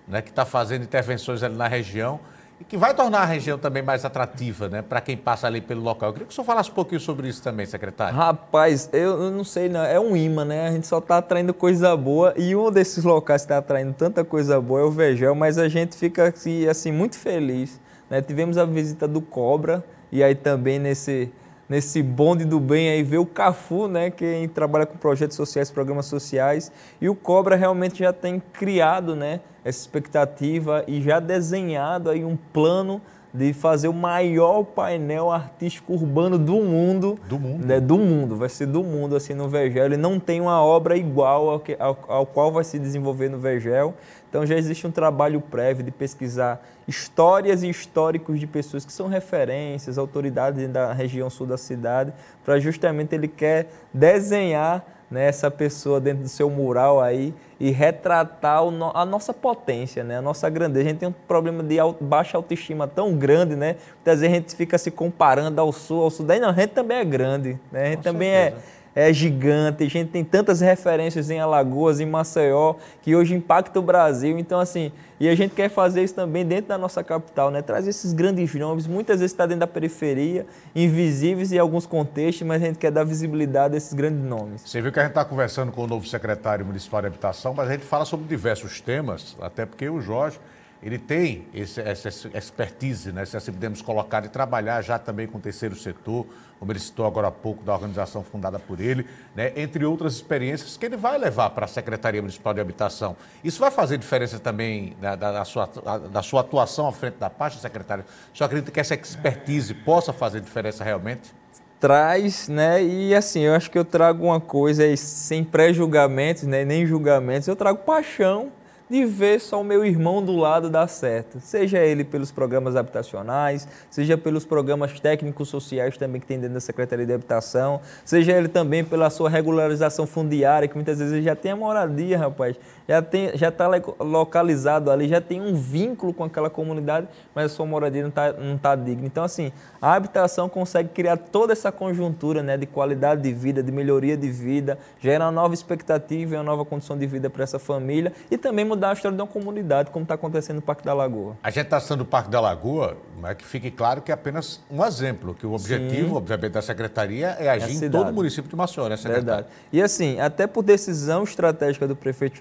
né, 0.05 0.21
que 0.21 0.29
está 0.29 0.43
fazendo 0.43 0.83
intervenções 0.83 1.43
ali 1.43 1.55
na 1.55 1.65
região 1.65 2.19
e 2.59 2.63
que 2.65 2.75
vai 2.75 2.93
tornar 2.93 3.21
a 3.21 3.25
região 3.25 3.57
também 3.57 3.81
mais 3.81 4.03
atrativa, 4.03 4.67
né, 4.67 4.81
para 4.81 4.99
quem 4.99 5.15
passa 5.15 5.47
ali 5.47 5.61
pelo 5.61 5.81
local. 5.81 6.09
Eu 6.09 6.13
queria 6.13 6.27
que 6.27 6.33
o 6.33 6.35
senhor 6.35 6.45
falasse 6.45 6.71
um 6.71 6.73
pouquinho 6.73 6.99
sobre 6.99 7.29
isso 7.29 7.41
também, 7.41 7.65
secretário. 7.65 8.17
Rapaz, 8.17 8.89
eu, 8.91 9.31
não 9.31 9.45
sei, 9.45 9.69
não. 9.69 9.81
é 9.81 9.97
um 9.97 10.13
imã, 10.13 10.43
né? 10.43 10.67
A 10.67 10.71
gente 10.71 10.87
só 10.87 10.97
está 10.97 11.19
atraindo 11.19 11.53
coisa 11.53 11.95
boa 11.95 12.33
e 12.35 12.53
um 12.53 12.69
desses 12.69 13.05
locais 13.05 13.43
que 13.43 13.45
está 13.45 13.59
atraindo 13.59 13.93
tanta 13.93 14.25
coisa 14.25 14.59
boa 14.59 14.81
é 14.81 14.83
o 14.83 14.91
Vegel, 14.91 15.33
mas 15.35 15.57
a 15.57 15.69
gente 15.69 15.95
fica 15.95 16.27
assim, 16.27 16.67
assim 16.67 16.91
muito 16.91 17.17
feliz. 17.17 17.79
Né? 18.09 18.21
Tivemos 18.21 18.57
a 18.57 18.65
visita 18.65 19.07
do 19.07 19.21
Cobra 19.21 19.85
e 20.11 20.21
aí 20.21 20.35
também 20.35 20.79
nesse 20.79 21.31
nesse 21.67 22.01
bonde 22.01 22.45
do 22.45 22.59
bem 22.59 22.89
aí 22.89 23.03
ver 23.03 23.17
o 23.17 23.25
Cafu, 23.25 23.87
né, 23.87 24.09
que 24.09 24.49
trabalha 24.53 24.85
com 24.85 24.97
projetos 24.97 25.35
sociais, 25.35 25.71
programas 25.71 26.05
sociais, 26.05 26.71
e 27.01 27.09
o 27.09 27.15
Cobra 27.15 27.55
realmente 27.55 27.99
já 27.99 28.13
tem 28.13 28.41
criado, 28.53 29.15
né, 29.15 29.39
essa 29.63 29.79
expectativa 29.79 30.83
e 30.87 31.01
já 31.01 31.19
desenhado 31.19 32.09
aí 32.09 32.23
um 32.23 32.37
plano 32.37 33.01
de 33.35 33.51
fazer 33.51 33.87
o 33.89 33.93
maior 33.93 34.63
painel 34.63 35.29
artístico 35.29 35.93
urbano 35.93 36.37
do 36.37 36.55
mundo. 36.55 37.19
Do 37.27 37.37
mundo. 37.37 37.65
Né, 37.65 37.79
do 37.79 37.97
mundo, 37.97 38.35
vai 38.37 38.47
ser 38.47 38.65
do 38.65 38.81
mundo, 38.81 39.15
assim, 39.15 39.33
no 39.33 39.49
Vergel. 39.49 39.85
Ele 39.85 39.97
não 39.97 40.19
tem 40.19 40.39
uma 40.39 40.63
obra 40.63 40.95
igual 40.95 41.49
ao, 41.49 41.59
que, 41.59 41.75
ao, 41.77 41.97
ao 42.07 42.25
qual 42.25 42.51
vai 42.51 42.63
se 42.63 42.79
desenvolver 42.79 43.29
no 43.29 43.37
Vergel. 43.37 43.93
Então 44.29 44.45
já 44.45 44.55
existe 44.55 44.87
um 44.87 44.91
trabalho 44.91 45.41
prévio 45.41 45.83
de 45.83 45.91
pesquisar 45.91 46.65
histórias 46.87 47.63
e 47.63 47.69
históricos 47.69 48.39
de 48.39 48.47
pessoas 48.47 48.85
que 48.85 48.91
são 48.91 49.07
referências, 49.07 49.97
autoridades 49.97 50.67
da 50.69 50.93
região 50.93 51.29
sul 51.29 51.47
da 51.47 51.57
cidade, 51.57 52.13
para 52.43 52.59
justamente 52.59 53.15
ele 53.15 53.27
quer 53.27 53.69
desenhar 53.93 54.94
né, 55.09 55.27
essa 55.27 55.49
pessoa 55.51 55.99
dentro 55.99 56.23
do 56.23 56.29
seu 56.29 56.49
mural 56.49 56.99
aí 57.01 57.33
e 57.59 57.71
retratar 57.71 58.61
a 58.93 59.05
nossa 59.05 59.33
potência, 59.33 60.03
né, 60.03 60.17
a 60.17 60.21
nossa 60.21 60.49
grandeza. 60.49 60.85
A 60.85 60.89
gente 60.89 60.99
tem 60.99 61.09
um 61.09 61.13
problema 61.27 61.63
de 61.63 61.77
baixa 62.01 62.37
autoestima 62.37 62.87
tão 62.87 63.13
grande, 63.15 63.55
né? 63.55 63.75
Muitas 63.95 64.19
vezes 64.19 64.33
a 64.35 64.39
gente 64.39 64.55
fica 64.55 64.77
se 64.77 64.91
comparando 64.91 65.59
ao 65.61 65.71
sul, 65.71 66.03
ao 66.03 66.09
sudeste. 66.09 66.41
Não, 66.41 66.49
a 66.49 66.53
gente 66.53 66.71
também 66.71 66.97
é 66.97 67.05
grande, 67.05 67.59
né? 67.71 67.83
A 67.83 67.85
gente 67.87 67.97
Com 67.97 68.03
também 68.03 68.29
é 68.29 68.43
certeza. 68.51 68.61
é 68.61 68.84
é 68.95 69.11
gigante, 69.11 69.83
a 69.83 69.89
gente 69.89 70.09
tem 70.09 70.23
tantas 70.23 70.61
referências 70.61 71.29
em 71.29 71.39
Alagoas, 71.39 71.99
em 71.99 72.05
Maceió, 72.05 72.75
que 73.01 73.13
hoje 73.13 73.35
impacta 73.35 73.77
o 73.77 73.81
Brasil. 73.81 74.39
Então, 74.39 74.57
assim, 74.57 74.89
e 75.19 75.27
a 75.27 75.35
gente 75.35 75.53
quer 75.53 75.69
fazer 75.69 76.01
isso 76.01 76.15
também 76.15 76.45
dentro 76.45 76.69
da 76.69 76.77
nossa 76.77 77.03
capital, 77.03 77.51
né? 77.51 77.61
Trazer 77.61 77.89
esses 77.89 78.13
grandes 78.13 78.55
nomes, 78.55 78.87
muitas 78.87 79.19
vezes 79.19 79.33
está 79.33 79.45
dentro 79.45 79.59
da 79.59 79.67
periferia, 79.67 80.45
invisíveis 80.73 81.51
em 81.51 81.57
alguns 81.57 81.85
contextos, 81.85 82.47
mas 82.47 82.63
a 82.63 82.67
gente 82.67 82.79
quer 82.79 82.91
dar 82.91 83.03
visibilidade 83.03 83.73
a 83.73 83.77
esses 83.77 83.93
grandes 83.93 84.23
nomes. 84.23 84.61
Você 84.65 84.81
viu 84.81 84.91
que 84.93 84.99
a 84.99 85.03
gente 85.03 85.11
está 85.11 85.25
conversando 85.25 85.73
com 85.73 85.83
o 85.83 85.87
novo 85.87 86.07
secretário 86.07 86.65
municipal 86.65 87.01
de 87.01 87.07
habitação, 87.07 87.53
mas 87.53 87.67
a 87.67 87.73
gente 87.73 87.85
fala 87.85 88.05
sobre 88.05 88.25
diversos 88.27 88.79
temas, 88.79 89.35
até 89.41 89.65
porque 89.65 89.89
o 89.89 89.99
Jorge 89.99 90.39
ele 90.85 90.99
tem 90.99 91.47
esse, 91.51 91.81
essa 91.81 92.09
expertise, 92.37 93.11
né, 93.11 93.25
se 93.25 93.35
assim 93.35 93.51
podemos 93.51 93.81
colocar, 93.81 94.19
de 94.19 94.29
trabalhar 94.29 94.83
já 94.83 94.99
também 94.99 95.25
com 95.25 95.39
o 95.39 95.41
terceiro 95.41 95.75
setor, 95.75 96.27
como 96.59 96.71
ele 96.71 96.77
citou 96.77 97.07
agora 97.07 97.27
há 97.27 97.31
pouco, 97.31 97.63
da 97.63 97.73
organização 97.73 98.23
fundada 98.23 98.59
por 98.59 98.79
ele, 98.79 99.07
né, 99.33 99.51
entre 99.55 99.83
outras 99.83 100.13
experiências 100.13 100.77
que 100.77 100.85
ele 100.85 100.95
vai 100.95 101.17
levar 101.17 101.49
para 101.49 101.65
a 101.65 101.67
Secretaria 101.67 102.21
Municipal 102.21 102.53
de 102.53 102.61
Habitação. 102.61 103.17
Isso 103.43 103.59
vai 103.59 103.71
fazer 103.71 103.97
diferença 103.97 104.37
também 104.37 104.95
da, 105.01 105.15
da, 105.15 105.31
da, 105.31 105.43
sua, 105.43 105.67
da 106.11 106.21
sua 106.21 106.41
atuação 106.41 106.87
à 106.87 106.91
frente 106.91 107.15
da 107.15 107.31
pasta, 107.31 107.59
secretário? 107.59 108.05
O 108.31 108.37
senhor 108.37 108.45
acredita 108.45 108.71
que 108.71 108.79
essa 108.79 108.93
expertise 108.93 109.73
possa 109.73 110.13
fazer 110.13 110.39
diferença 110.39 110.83
realmente? 110.83 111.33
traz, 111.77 112.47
né? 112.47 112.81
E 112.83 113.13
assim, 113.13 113.41
eu 113.41 113.53
acho 113.53 113.69
que 113.69 113.77
eu 113.77 113.85
trago 113.85 114.25
uma 114.25 114.39
coisa 114.39 114.83
aí, 114.83 114.95
sem 114.95 115.43
pré-julgamentos, 115.43 116.43
né? 116.43 116.63
nem 116.63 116.85
julgamentos, 116.85 117.47
eu 117.47 117.55
trago 117.55 117.79
paixão 117.79 118.51
de 118.89 119.05
ver 119.05 119.39
só 119.39 119.61
o 119.61 119.63
meu 119.63 119.85
irmão 119.85 120.23
do 120.23 120.35
lado 120.35 120.69
dar 120.69 120.87
certo. 120.87 121.39
Seja 121.39 121.79
ele 121.79 122.03
pelos 122.03 122.31
programas 122.31 122.75
habitacionais, 122.75 123.67
seja 123.89 124.17
pelos 124.17 124.45
programas 124.45 124.99
técnicos 124.99 125.49
sociais 125.49 125.97
também 125.97 126.21
que 126.21 126.27
tem 126.27 126.39
dentro 126.39 126.53
da 126.53 126.59
Secretaria 126.59 127.05
de 127.05 127.13
Habitação, 127.13 127.81
seja 128.03 128.33
ele 128.33 128.47
também 128.47 128.83
pela 128.83 129.09
sua 129.09 129.29
regularização 129.29 130.05
fundiária, 130.05 130.67
que 130.67 130.75
muitas 130.75 130.99
vezes 130.99 131.13
ele 131.13 131.23
já 131.23 131.35
tem 131.35 131.51
a 131.51 131.55
moradia, 131.55 132.17
rapaz, 132.17 132.55
já 132.87 132.99
está 132.99 133.17
já 133.35 133.51
tá 133.51 133.67
localizado 133.99 134.91
ali, 134.91 135.07
já 135.07 135.19
tem 135.19 135.41
um 135.41 135.55
vínculo 135.55 136.13
com 136.13 136.23
aquela 136.23 136.49
comunidade, 136.49 137.07
mas 137.33 137.45
a 137.45 137.49
sua 137.49 137.65
moradia 137.65 138.01
não 138.01 138.09
está 138.09 138.33
não 138.33 138.57
tá 138.57 138.75
digna. 138.75 139.05
Então, 139.05 139.23
assim, 139.23 139.51
a 139.81 139.93
habitação 139.93 140.47
consegue 140.47 140.89
criar 140.89 141.17
toda 141.17 141.53
essa 141.53 141.71
conjuntura 141.71 142.41
né, 142.41 142.57
de 142.57 142.65
qualidade 142.65 143.21
de 143.21 143.33
vida, 143.33 143.61
de 143.61 143.71
melhoria 143.71 144.15
de 144.15 144.29
vida, 144.29 144.77
gera 144.99 145.25
uma 145.25 145.31
nova 145.31 145.53
expectativa 145.53 146.35
e 146.35 146.37
uma 146.37 146.43
nova 146.43 146.65
condição 146.65 146.97
de 146.97 147.05
vida 147.07 147.29
para 147.29 147.43
essa 147.43 147.59
família 147.59 148.13
e 148.29 148.37
também 148.37 148.65
mudar 148.65 148.91
a 148.91 148.93
história 148.93 149.15
de 149.15 149.21
uma 149.21 149.27
comunidade, 149.27 149.91
como 149.91 150.03
está 150.03 150.15
acontecendo 150.15 150.57
no 150.57 150.61
Parque 150.61 150.83
da 150.83 150.93
Lagoa. 150.93 151.37
A 151.43 151.49
gente 151.49 151.65
está 151.65 151.79
sendo 151.79 152.01
o 152.01 152.05
Parque 152.05 152.29
da 152.29 152.39
Lagoa, 152.39 152.97
mas 153.19 153.35
que 153.35 153.45
fique 153.45 153.71
claro 153.71 154.01
que 154.01 154.11
é 154.11 154.13
apenas 154.13 154.61
um 154.69 154.83
exemplo, 154.83 155.33
que 155.33 155.45
o 155.45 155.53
objetivo, 155.53 156.09
Sim. 156.09 156.15
obviamente, 156.15 156.53
da 156.53 156.61
Secretaria 156.61 157.35
é 157.39 157.49
agir 157.49 157.83
é 157.83 157.87
em 157.87 157.89
todo 157.89 158.09
o 158.09 158.13
município 158.13 158.49
de 158.49 158.55
Maceió, 158.55 158.87
né, 158.87 158.97
secretário? 158.97 159.25
Verdade. 159.25 159.47
E 159.71 159.81
assim, 159.81 160.19
até 160.19 160.47
por 160.47 160.63
decisão 160.63 161.23
estratégica 161.23 161.87
do 161.87 161.95
prefeito 161.95 162.37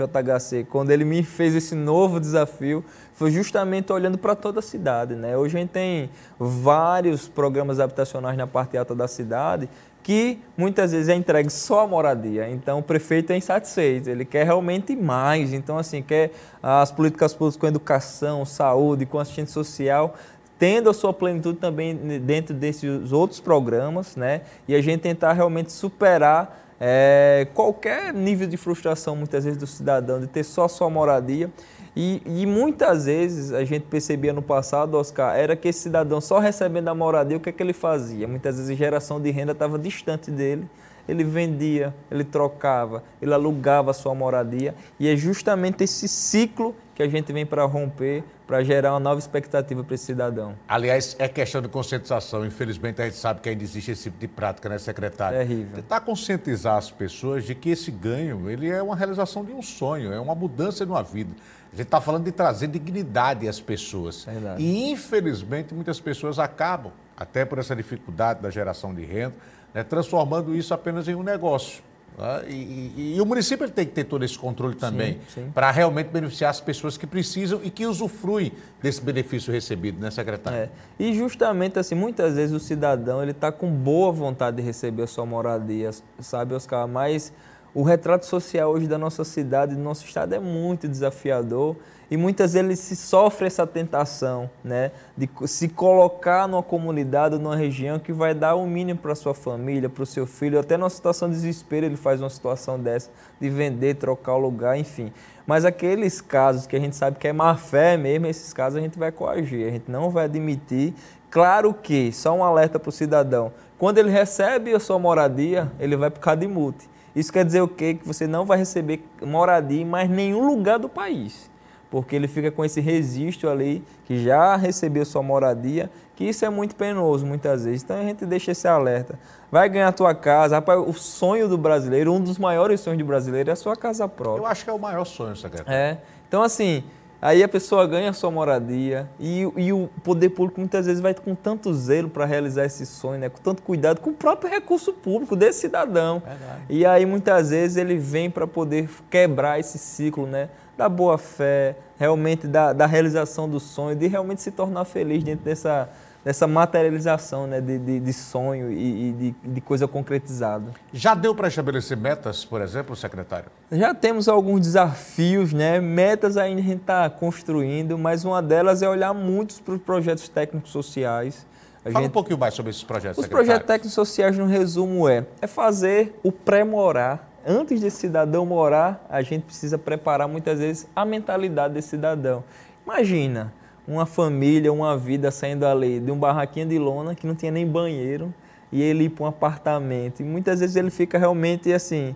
Quando 0.70 0.90
ele 0.90 1.04
me 1.04 1.22
fez 1.22 1.54
esse 1.54 1.74
novo 1.74 2.20
desafio, 2.20 2.84
foi 3.12 3.30
justamente 3.30 3.92
olhando 3.92 4.18
para 4.18 4.34
toda 4.34 4.60
a 4.60 4.62
cidade. 4.62 5.14
Né? 5.14 5.36
Hoje 5.36 5.56
a 5.56 5.60
gente 5.60 5.70
tem 5.70 6.10
vários 6.38 7.28
programas 7.28 7.80
habitacionais 7.80 8.36
na 8.36 8.46
parte 8.46 8.76
alta 8.76 8.94
da 8.94 9.08
cidade 9.08 9.68
que 10.04 10.38
muitas 10.54 10.92
vezes 10.92 11.08
é 11.08 11.14
entregue 11.14 11.48
só 11.48 11.80
a 11.80 11.86
moradia. 11.86 12.48
Então 12.50 12.78
o 12.78 12.82
prefeito 12.82 13.32
é 13.32 13.36
insatisfeito, 13.38 14.10
ele 14.10 14.24
quer 14.24 14.44
realmente 14.44 14.94
mais. 14.94 15.52
Então, 15.54 15.78
assim, 15.78 16.02
quer 16.02 16.30
as 16.62 16.92
políticas 16.92 17.32
públicas 17.32 17.56
com 17.56 17.66
educação, 17.66 18.44
saúde, 18.44 19.06
com 19.06 19.18
assistente 19.18 19.50
social, 19.50 20.14
tendo 20.58 20.90
a 20.90 20.94
sua 20.94 21.12
plenitude 21.12 21.58
também 21.58 21.96
dentro 22.20 22.54
desses 22.54 23.12
outros 23.12 23.40
programas, 23.40 24.14
né? 24.14 24.42
E 24.68 24.74
a 24.74 24.82
gente 24.82 25.00
tentar 25.00 25.32
realmente 25.32 25.72
superar 25.72 26.63
é, 26.80 27.46
qualquer 27.54 28.12
nível 28.12 28.46
de 28.46 28.56
frustração, 28.56 29.14
muitas 29.16 29.44
vezes, 29.44 29.58
do 29.58 29.66
cidadão, 29.66 30.20
de 30.20 30.26
ter 30.26 30.44
só 30.44 30.68
sua 30.68 30.90
moradia. 30.90 31.50
E, 31.96 32.20
e, 32.26 32.44
muitas 32.44 33.04
vezes 33.04 33.52
a 33.52 33.64
gente 33.64 33.84
percebia 33.84 34.32
no 34.32 34.42
passado, 34.42 34.96
Oscar, 34.96 35.36
era 35.36 35.54
que 35.54 35.68
esse 35.68 35.80
cidadão 35.80 36.20
só 36.20 36.40
recebendo 36.40 36.88
a 36.88 36.94
moradia, 36.94 37.36
o 37.36 37.40
que 37.40 37.48
é 37.48 37.52
que 37.52 37.62
ele 37.62 37.72
fazia? 37.72 38.26
Muitas 38.26 38.56
vezes 38.56 38.70
a 38.70 38.74
geração 38.74 39.20
de 39.20 39.30
renda 39.30 39.52
estava 39.52 39.78
distante 39.78 40.28
dele, 40.28 40.68
ele 41.08 41.22
vendia, 41.22 41.94
ele 42.10 42.24
trocava, 42.24 43.04
ele 43.22 43.32
alugava 43.32 43.92
a 43.92 43.94
sua 43.94 44.14
moradia. 44.14 44.74
E 44.98 45.08
é 45.08 45.14
justamente 45.14 45.84
esse 45.84 46.08
ciclo 46.08 46.74
que 46.94 47.02
a 47.02 47.08
gente 47.08 47.32
vem 47.32 47.44
para 47.44 47.64
romper, 47.64 48.22
para 48.46 48.62
gerar 48.62 48.92
uma 48.92 49.00
nova 49.00 49.18
expectativa 49.18 49.82
para 49.82 49.94
esse 49.94 50.04
cidadão. 50.04 50.54
Aliás, 50.68 51.16
é 51.18 51.26
questão 51.28 51.60
de 51.60 51.68
conscientização. 51.68 52.46
Infelizmente, 52.46 53.02
a 53.02 53.04
gente 53.06 53.16
sabe 53.16 53.40
que 53.40 53.48
ainda 53.48 53.62
existe 53.62 53.90
esse 53.90 54.04
tipo 54.04 54.18
de 54.18 54.28
prática, 54.28 54.68
né, 54.68 54.78
secretário? 54.78 55.38
Terrível. 55.38 55.74
Tentar 55.74 56.00
conscientizar 56.00 56.76
as 56.76 56.90
pessoas 56.90 57.44
de 57.44 57.54
que 57.54 57.70
esse 57.70 57.90
ganho 57.90 58.48
ele 58.48 58.68
é 58.68 58.82
uma 58.82 58.94
realização 58.94 59.44
de 59.44 59.52
um 59.52 59.62
sonho, 59.62 60.12
é 60.12 60.20
uma 60.20 60.34
mudança 60.34 60.86
de 60.86 60.92
uma 60.92 61.02
vida. 61.02 61.32
A 61.72 61.76
gente 61.76 61.86
está 61.86 62.00
falando 62.00 62.24
de 62.24 62.32
trazer 62.32 62.68
dignidade 62.68 63.48
às 63.48 63.60
pessoas. 63.60 64.24
Verdade. 64.24 64.62
E, 64.62 64.90
infelizmente, 64.92 65.74
muitas 65.74 65.98
pessoas 65.98 66.38
acabam, 66.38 66.92
até 67.16 67.44
por 67.44 67.58
essa 67.58 67.74
dificuldade 67.74 68.40
da 68.40 68.50
geração 68.50 68.94
de 68.94 69.04
renda, 69.04 69.34
né, 69.72 69.82
transformando 69.82 70.54
isso 70.54 70.72
apenas 70.72 71.08
em 71.08 71.16
um 71.16 71.22
negócio. 71.24 71.82
Né? 72.18 72.44
E, 72.48 72.54
e- 72.96 73.14
e 73.16 73.20
o 73.20 73.26
município 73.26 73.68
tem 73.70 73.84
que 73.86 73.92
ter 73.92 74.04
todo 74.04 74.24
esse 74.24 74.38
controle 74.38 74.74
também, 74.74 75.18
para 75.52 75.70
realmente 75.70 76.08
beneficiar 76.08 76.50
as 76.50 76.60
pessoas 76.60 76.96
que 76.96 77.06
precisam 77.06 77.60
e 77.62 77.70
que 77.70 77.86
usufruem 77.86 78.52
desse 78.82 79.00
benefício 79.00 79.52
recebido, 79.52 80.00
né, 80.00 80.10
secretário? 80.10 80.58
É. 80.58 80.68
E 80.98 81.12
justamente 81.14 81.78
assim, 81.78 81.94
muitas 81.94 82.34
vezes 82.34 82.54
o 82.54 82.60
cidadão 82.60 83.22
ele 83.22 83.32
está 83.32 83.50
com 83.50 83.70
boa 83.70 84.12
vontade 84.12 84.56
de 84.58 84.62
receber 84.62 85.02
a 85.02 85.06
sua 85.06 85.26
moradia, 85.26 85.90
sabe, 86.20 86.54
Oscar? 86.54 86.86
Mas 86.86 87.32
o 87.74 87.82
retrato 87.82 88.24
social 88.26 88.70
hoje 88.70 88.86
da 88.86 88.96
nossa 88.98 89.24
cidade, 89.24 89.74
do 89.74 89.80
nosso 89.82 90.04
estado, 90.04 90.32
é 90.34 90.38
muito 90.38 90.86
desafiador 90.86 91.76
e 92.14 92.16
muitas 92.16 92.52
vezes 92.52 92.78
se 92.78 92.94
sofre 92.94 93.48
essa 93.48 93.66
tentação, 93.66 94.48
né, 94.62 94.92
de 95.16 95.28
se 95.46 95.68
colocar 95.68 96.46
numa 96.46 96.62
comunidade, 96.62 97.36
numa 97.38 97.56
região 97.56 97.98
que 97.98 98.12
vai 98.12 98.32
dar 98.32 98.54
o 98.54 98.64
mínimo 98.68 99.00
para 99.00 99.16
sua 99.16 99.34
família, 99.34 99.88
para 99.88 100.04
o 100.04 100.06
seu 100.06 100.24
filho, 100.24 100.60
até 100.60 100.76
numa 100.76 100.90
situação 100.90 101.28
de 101.28 101.34
desespero 101.34 101.86
ele 101.86 101.96
faz 101.96 102.20
uma 102.20 102.30
situação 102.30 102.78
dessa, 102.78 103.10
de 103.40 103.50
vender, 103.50 103.96
trocar 103.96 104.36
o 104.36 104.38
lugar, 104.38 104.78
enfim. 104.78 105.12
Mas 105.44 105.64
aqueles 105.64 106.20
casos 106.20 106.68
que 106.68 106.76
a 106.76 106.78
gente 106.78 106.94
sabe 106.94 107.18
que 107.18 107.26
é 107.26 107.32
má 107.32 107.56
fé 107.56 107.96
mesmo, 107.96 108.28
esses 108.28 108.52
casos 108.52 108.78
a 108.78 108.80
gente 108.80 108.96
vai 108.96 109.10
coagir, 109.10 109.66
a 109.66 109.72
gente 109.72 109.90
não 109.90 110.08
vai 110.08 110.26
admitir. 110.26 110.94
Claro 111.28 111.74
que, 111.74 112.12
só 112.12 112.32
um 112.32 112.44
alerta 112.44 112.78
para 112.78 112.90
o 112.90 112.92
cidadão, 112.92 113.50
quando 113.76 113.98
ele 113.98 114.10
recebe 114.10 114.72
a 114.72 114.78
sua 114.78 115.00
moradia, 115.00 115.72
ele 115.80 115.96
vai 115.96 116.10
para 116.10 116.18
o 116.18 116.22
Cadimute. 116.22 116.88
Isso 117.16 117.32
quer 117.32 117.44
dizer 117.44 117.60
o 117.60 117.66
quê? 117.66 117.94
Que 117.94 118.06
você 118.06 118.28
não 118.28 118.44
vai 118.44 118.58
receber 118.58 119.04
moradia 119.20 119.82
em 119.82 119.84
mais 119.84 120.08
nenhum 120.08 120.46
lugar 120.46 120.78
do 120.78 120.88
país. 120.88 121.52
Porque 121.94 122.16
ele 122.16 122.26
fica 122.26 122.50
com 122.50 122.64
esse 122.64 122.80
registro 122.80 123.48
ali, 123.48 123.80
que 124.04 124.20
já 124.20 124.56
recebeu 124.56 125.04
sua 125.04 125.22
moradia, 125.22 125.88
que 126.16 126.24
isso 126.24 126.44
é 126.44 126.50
muito 126.50 126.74
penoso 126.74 127.24
muitas 127.24 127.64
vezes. 127.64 127.84
Então 127.84 127.96
a 127.96 128.02
gente 128.02 128.26
deixa 128.26 128.50
esse 128.50 128.66
alerta. 128.66 129.16
Vai 129.48 129.68
ganhar 129.68 129.86
a 129.86 129.92
tua 129.92 130.12
casa. 130.12 130.56
Rapaz, 130.56 130.80
o 130.84 130.92
sonho 130.92 131.46
do 131.48 131.56
brasileiro, 131.56 132.12
um 132.12 132.20
dos 132.20 132.36
maiores 132.36 132.80
sonhos 132.80 132.98
do 132.98 133.04
brasileiro 133.04 133.48
é 133.48 133.52
a 133.52 133.56
sua 133.56 133.76
casa 133.76 134.08
própria. 134.08 134.42
Eu 134.42 134.46
acho 134.46 134.64
que 134.64 134.70
é 134.70 134.72
o 134.72 134.78
maior 134.78 135.04
sonho, 135.04 135.36
secretário. 135.36 135.72
É. 135.72 135.98
Então, 136.26 136.42
assim, 136.42 136.82
aí 137.24 137.42
a 137.42 137.48
pessoa 137.48 137.86
ganha 137.86 138.10
a 138.10 138.12
sua 138.12 138.30
moradia 138.30 139.08
e, 139.18 139.50
e 139.56 139.72
o 139.72 139.88
poder 140.02 140.28
público 140.28 140.60
muitas 140.60 140.84
vezes 140.84 141.00
vai 141.00 141.14
com 141.14 141.34
tanto 141.34 141.72
zelo 141.72 142.10
para 142.10 142.26
realizar 142.26 142.66
esse 142.66 142.84
sonho, 142.84 143.18
né? 143.18 143.30
com 143.30 143.40
tanto 143.40 143.62
cuidado 143.62 144.02
com 144.02 144.10
o 144.10 144.12
próprio 144.12 144.50
recurso 144.50 144.92
público 144.92 145.34
desse 145.34 145.60
cidadão. 145.60 146.20
Verdade. 146.20 146.60
E 146.68 146.84
aí 146.84 147.06
muitas 147.06 147.48
vezes 147.48 147.78
ele 147.78 147.96
vem 147.96 148.30
para 148.30 148.46
poder 148.46 148.90
quebrar 149.08 149.58
esse 149.58 149.78
ciclo, 149.78 150.26
né? 150.26 150.50
Da 150.76 150.86
boa 150.86 151.16
fé, 151.16 151.76
realmente 151.96 152.46
da, 152.46 152.74
da 152.74 152.84
realização 152.84 153.48
do 153.48 153.58
sonho, 153.58 153.96
de 153.96 154.06
realmente 154.06 154.42
se 154.42 154.50
tornar 154.50 154.84
feliz 154.84 155.24
dentro 155.24 155.46
dessa, 155.46 155.88
dessa 156.24 156.46
materialização 156.46 157.46
né? 157.46 157.60
de, 157.60 157.78
de, 157.78 158.00
de 158.00 158.12
sonho 158.12 158.72
e, 158.72 159.10
e 159.10 159.12
de, 159.12 159.34
de 159.52 159.60
coisa 159.60 159.86
concretizada. 159.86 160.72
Já 160.92 161.14
deu 161.14 161.34
para 161.34 161.48
estabelecer 161.48 161.96
metas, 161.96 162.44
por 162.44 162.62
exemplo, 162.62 162.96
secretário? 162.96 163.50
Já 163.70 163.94
temos 163.94 164.26
alguns 164.28 164.60
desafios, 164.62 165.52
né? 165.52 165.78
metas 165.80 166.36
ainda 166.36 166.60
a 166.60 166.64
gente 166.64 166.80
está 166.80 167.10
construindo, 167.10 167.98
mas 167.98 168.24
uma 168.24 168.40
delas 168.40 168.80
é 168.82 168.88
olhar 168.88 169.12
muito 169.12 169.62
para 169.62 169.74
os 169.74 169.80
projetos 169.82 170.28
técnicos 170.28 170.70
sociais. 170.70 171.46
A 171.84 171.90
Fala 171.90 171.98
um 171.98 172.02
gente- 172.04 172.12
pouquinho 172.12 172.38
mais 172.38 172.54
sobre 172.54 172.70
esses 172.70 172.82
projetos, 172.82 173.18
Os 173.18 173.24
secretário. 173.24 173.46
projetos 173.46 173.66
técnicos 173.66 173.92
sociais, 173.92 174.38
no 174.38 174.46
resumo, 174.46 175.06
é, 175.06 175.26
é 175.42 175.46
fazer 175.46 176.18
o 176.22 176.32
pré-morar. 176.32 177.28
Antes 177.46 177.78
desse 177.82 177.98
cidadão 177.98 178.46
morar, 178.46 179.04
a 179.10 179.20
gente 179.20 179.42
precisa 179.42 179.76
preparar 179.76 180.26
muitas 180.26 180.58
vezes 180.60 180.86
a 180.96 181.04
mentalidade 181.04 181.74
desse 181.74 181.88
cidadão. 181.88 182.42
Imagina 182.86 183.52
uma 183.86 184.06
família, 184.06 184.72
uma 184.72 184.96
vida 184.96 185.30
saindo 185.30 185.66
ali 185.66 186.00
de 186.00 186.10
um 186.10 186.18
barraquinho 186.18 186.66
de 186.66 186.78
lona 186.78 187.14
que 187.14 187.26
não 187.26 187.34
tinha 187.34 187.52
nem 187.52 187.66
banheiro 187.66 188.32
e 188.72 188.82
ele 188.82 189.04
ir 189.04 189.10
para 189.10 189.24
um 189.24 189.28
apartamento. 189.28 190.20
E 190.20 190.24
muitas 190.24 190.60
vezes 190.60 190.76
ele 190.76 190.90
fica 190.90 191.18
realmente 191.18 191.72
assim. 191.72 192.14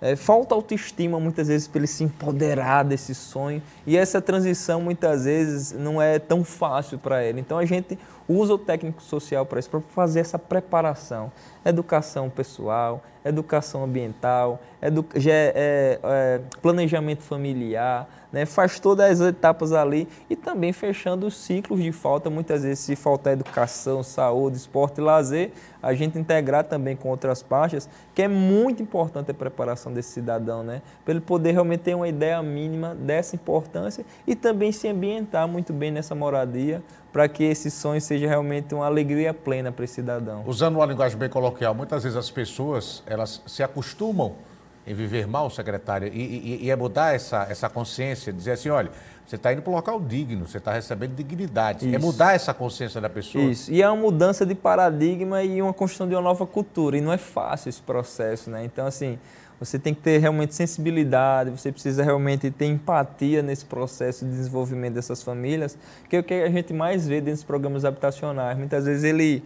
é, 0.00 0.16
falta 0.16 0.54
autoestima 0.54 1.20
muitas 1.20 1.48
vezes 1.48 1.68
para 1.68 1.80
ele 1.80 1.86
se 1.86 2.02
empoderar 2.02 2.84
desse 2.84 3.14
sonho 3.14 3.62
e 3.86 3.96
essa 3.96 4.20
transição 4.20 4.80
muitas 4.80 5.24
vezes 5.24 5.72
não 5.72 6.00
é 6.00 6.18
tão 6.18 6.42
fácil 6.42 6.98
para 6.98 7.24
ele. 7.24 7.40
Então 7.40 7.58
a 7.58 7.66
gente 7.66 7.98
usa 8.28 8.54
o 8.54 8.58
técnico 8.58 9.02
social 9.02 9.44
para 9.44 9.58
isso, 9.58 9.70
para 9.70 9.80
fazer 9.80 10.20
essa 10.20 10.38
preparação. 10.38 11.32
Educação 11.64 12.30
pessoal, 12.30 13.02
educação 13.24 13.84
ambiental, 13.84 14.60
edu 14.80 15.04
é- 15.14 15.98
é, 16.02 16.40
planejamento 16.62 17.22
familiar, 17.22 18.08
né? 18.32 18.46
faz 18.46 18.80
todas 18.80 19.20
as 19.20 19.28
etapas 19.28 19.72
ali 19.72 20.08
e 20.28 20.36
também 20.36 20.72
fechando 20.72 21.26
os 21.26 21.36
ciclos 21.36 21.82
de 21.82 21.92
falta. 21.92 22.30
Muitas 22.30 22.62
vezes, 22.62 22.78
se 22.78 22.96
faltar 22.96 23.34
educação, 23.34 24.02
saúde, 24.02 24.56
esporte 24.56 24.98
e 24.98 25.04
lazer, 25.04 25.52
a 25.82 25.92
gente 25.92 26.18
integrar 26.18 26.64
também 26.64 26.96
com 26.96 27.08
outras 27.08 27.42
partes, 27.42 27.88
que 28.14 28.22
é 28.22 28.28
muito 28.28 28.82
importante 28.82 29.30
a 29.30 29.34
preparação 29.34 29.92
desse 29.92 30.12
cidadão, 30.12 30.62
né? 30.62 30.80
para 31.04 31.12
ele 31.12 31.20
poder 31.20 31.52
realmente 31.52 31.80
ter 31.80 31.94
uma 31.94 32.08
ideia 32.08 32.42
mínima 32.42 32.94
dessa 32.94 33.36
importância 33.36 34.04
e 34.26 34.34
também 34.34 34.72
se 34.72 34.88
ambientar 34.88 35.46
muito 35.46 35.72
bem 35.72 35.90
nessa 35.90 36.14
moradia, 36.14 36.82
para 37.12 37.28
que 37.28 37.42
esse 37.44 37.70
sonho 37.70 38.00
seja 38.00 38.26
realmente 38.28 38.74
uma 38.74 38.86
alegria 38.86 39.34
plena 39.34 39.72
para 39.72 39.84
esse 39.84 39.94
cidadão. 39.94 40.44
Usando 40.46 40.76
uma 40.76 40.86
linguagem 40.86 41.18
bem 41.18 41.28
coloquial, 41.28 41.74
muitas 41.74 42.02
vezes 42.04 42.16
as 42.16 42.30
pessoas 42.30 43.02
elas 43.06 43.42
se 43.46 43.62
acostumam 43.62 44.34
em 44.86 44.94
viver 44.94 45.26
mal, 45.26 45.50
secretária, 45.50 46.06
e, 46.12 46.18
e- 46.20 46.64
e 46.66 46.70
é 46.70 46.76
mudar 46.76 47.14
essa, 47.14 47.46
essa 47.50 47.68
consciência, 47.68 48.32
dizer 48.32 48.52
assim, 48.52 48.70
olha, 48.70 48.90
você 49.26 49.36
está 49.36 49.52
indo 49.52 49.62
para 49.62 49.70
um 49.70 49.76
local 49.76 50.00
digno, 50.00 50.46
você 50.48 50.58
está 50.58 50.72
recebendo 50.72 51.14
dignidade. 51.14 51.86
É 51.86 51.90
Isso. 51.90 52.00
mudar 52.00 52.34
essa 52.34 52.52
consciência 52.54 53.00
da 53.00 53.08
pessoa. 53.08 53.44
Isso. 53.44 53.70
E 53.70 53.80
é 53.82 53.88
uma 53.88 54.00
mudança 54.00 54.44
de 54.44 54.54
paradigma 54.54 55.42
e 55.42 55.60
uma 55.62 55.72
construção 55.72 56.08
de 56.08 56.14
uma 56.14 56.22
nova 56.22 56.46
cultura. 56.46 56.96
E 56.96 57.00
não 57.00 57.12
é 57.12 57.18
fácil 57.18 57.68
esse 57.68 57.80
processo, 57.80 58.50
né? 58.50 58.64
Então, 58.64 58.86
assim, 58.86 59.18
você 59.60 59.78
tem 59.78 59.92
que 59.92 60.00
ter 60.00 60.16
realmente 60.16 60.54
sensibilidade, 60.54 61.50
você 61.50 61.70
precisa 61.70 62.02
realmente 62.02 62.50
ter 62.50 62.64
empatia 62.64 63.42
nesse 63.42 63.66
processo 63.66 64.24
de 64.24 64.30
desenvolvimento 64.30 64.94
dessas 64.94 65.22
famílias, 65.22 65.76
que 66.08 66.16
é 66.16 66.20
o 66.20 66.24
que 66.24 66.32
a 66.32 66.48
gente 66.48 66.72
mais 66.72 67.06
vê 67.06 67.16
dentro 67.16 67.34
dos 67.34 67.44
programas 67.44 67.84
habitacionais. 67.84 68.56
Muitas 68.56 68.86
vezes 68.86 69.04
ele, 69.04 69.44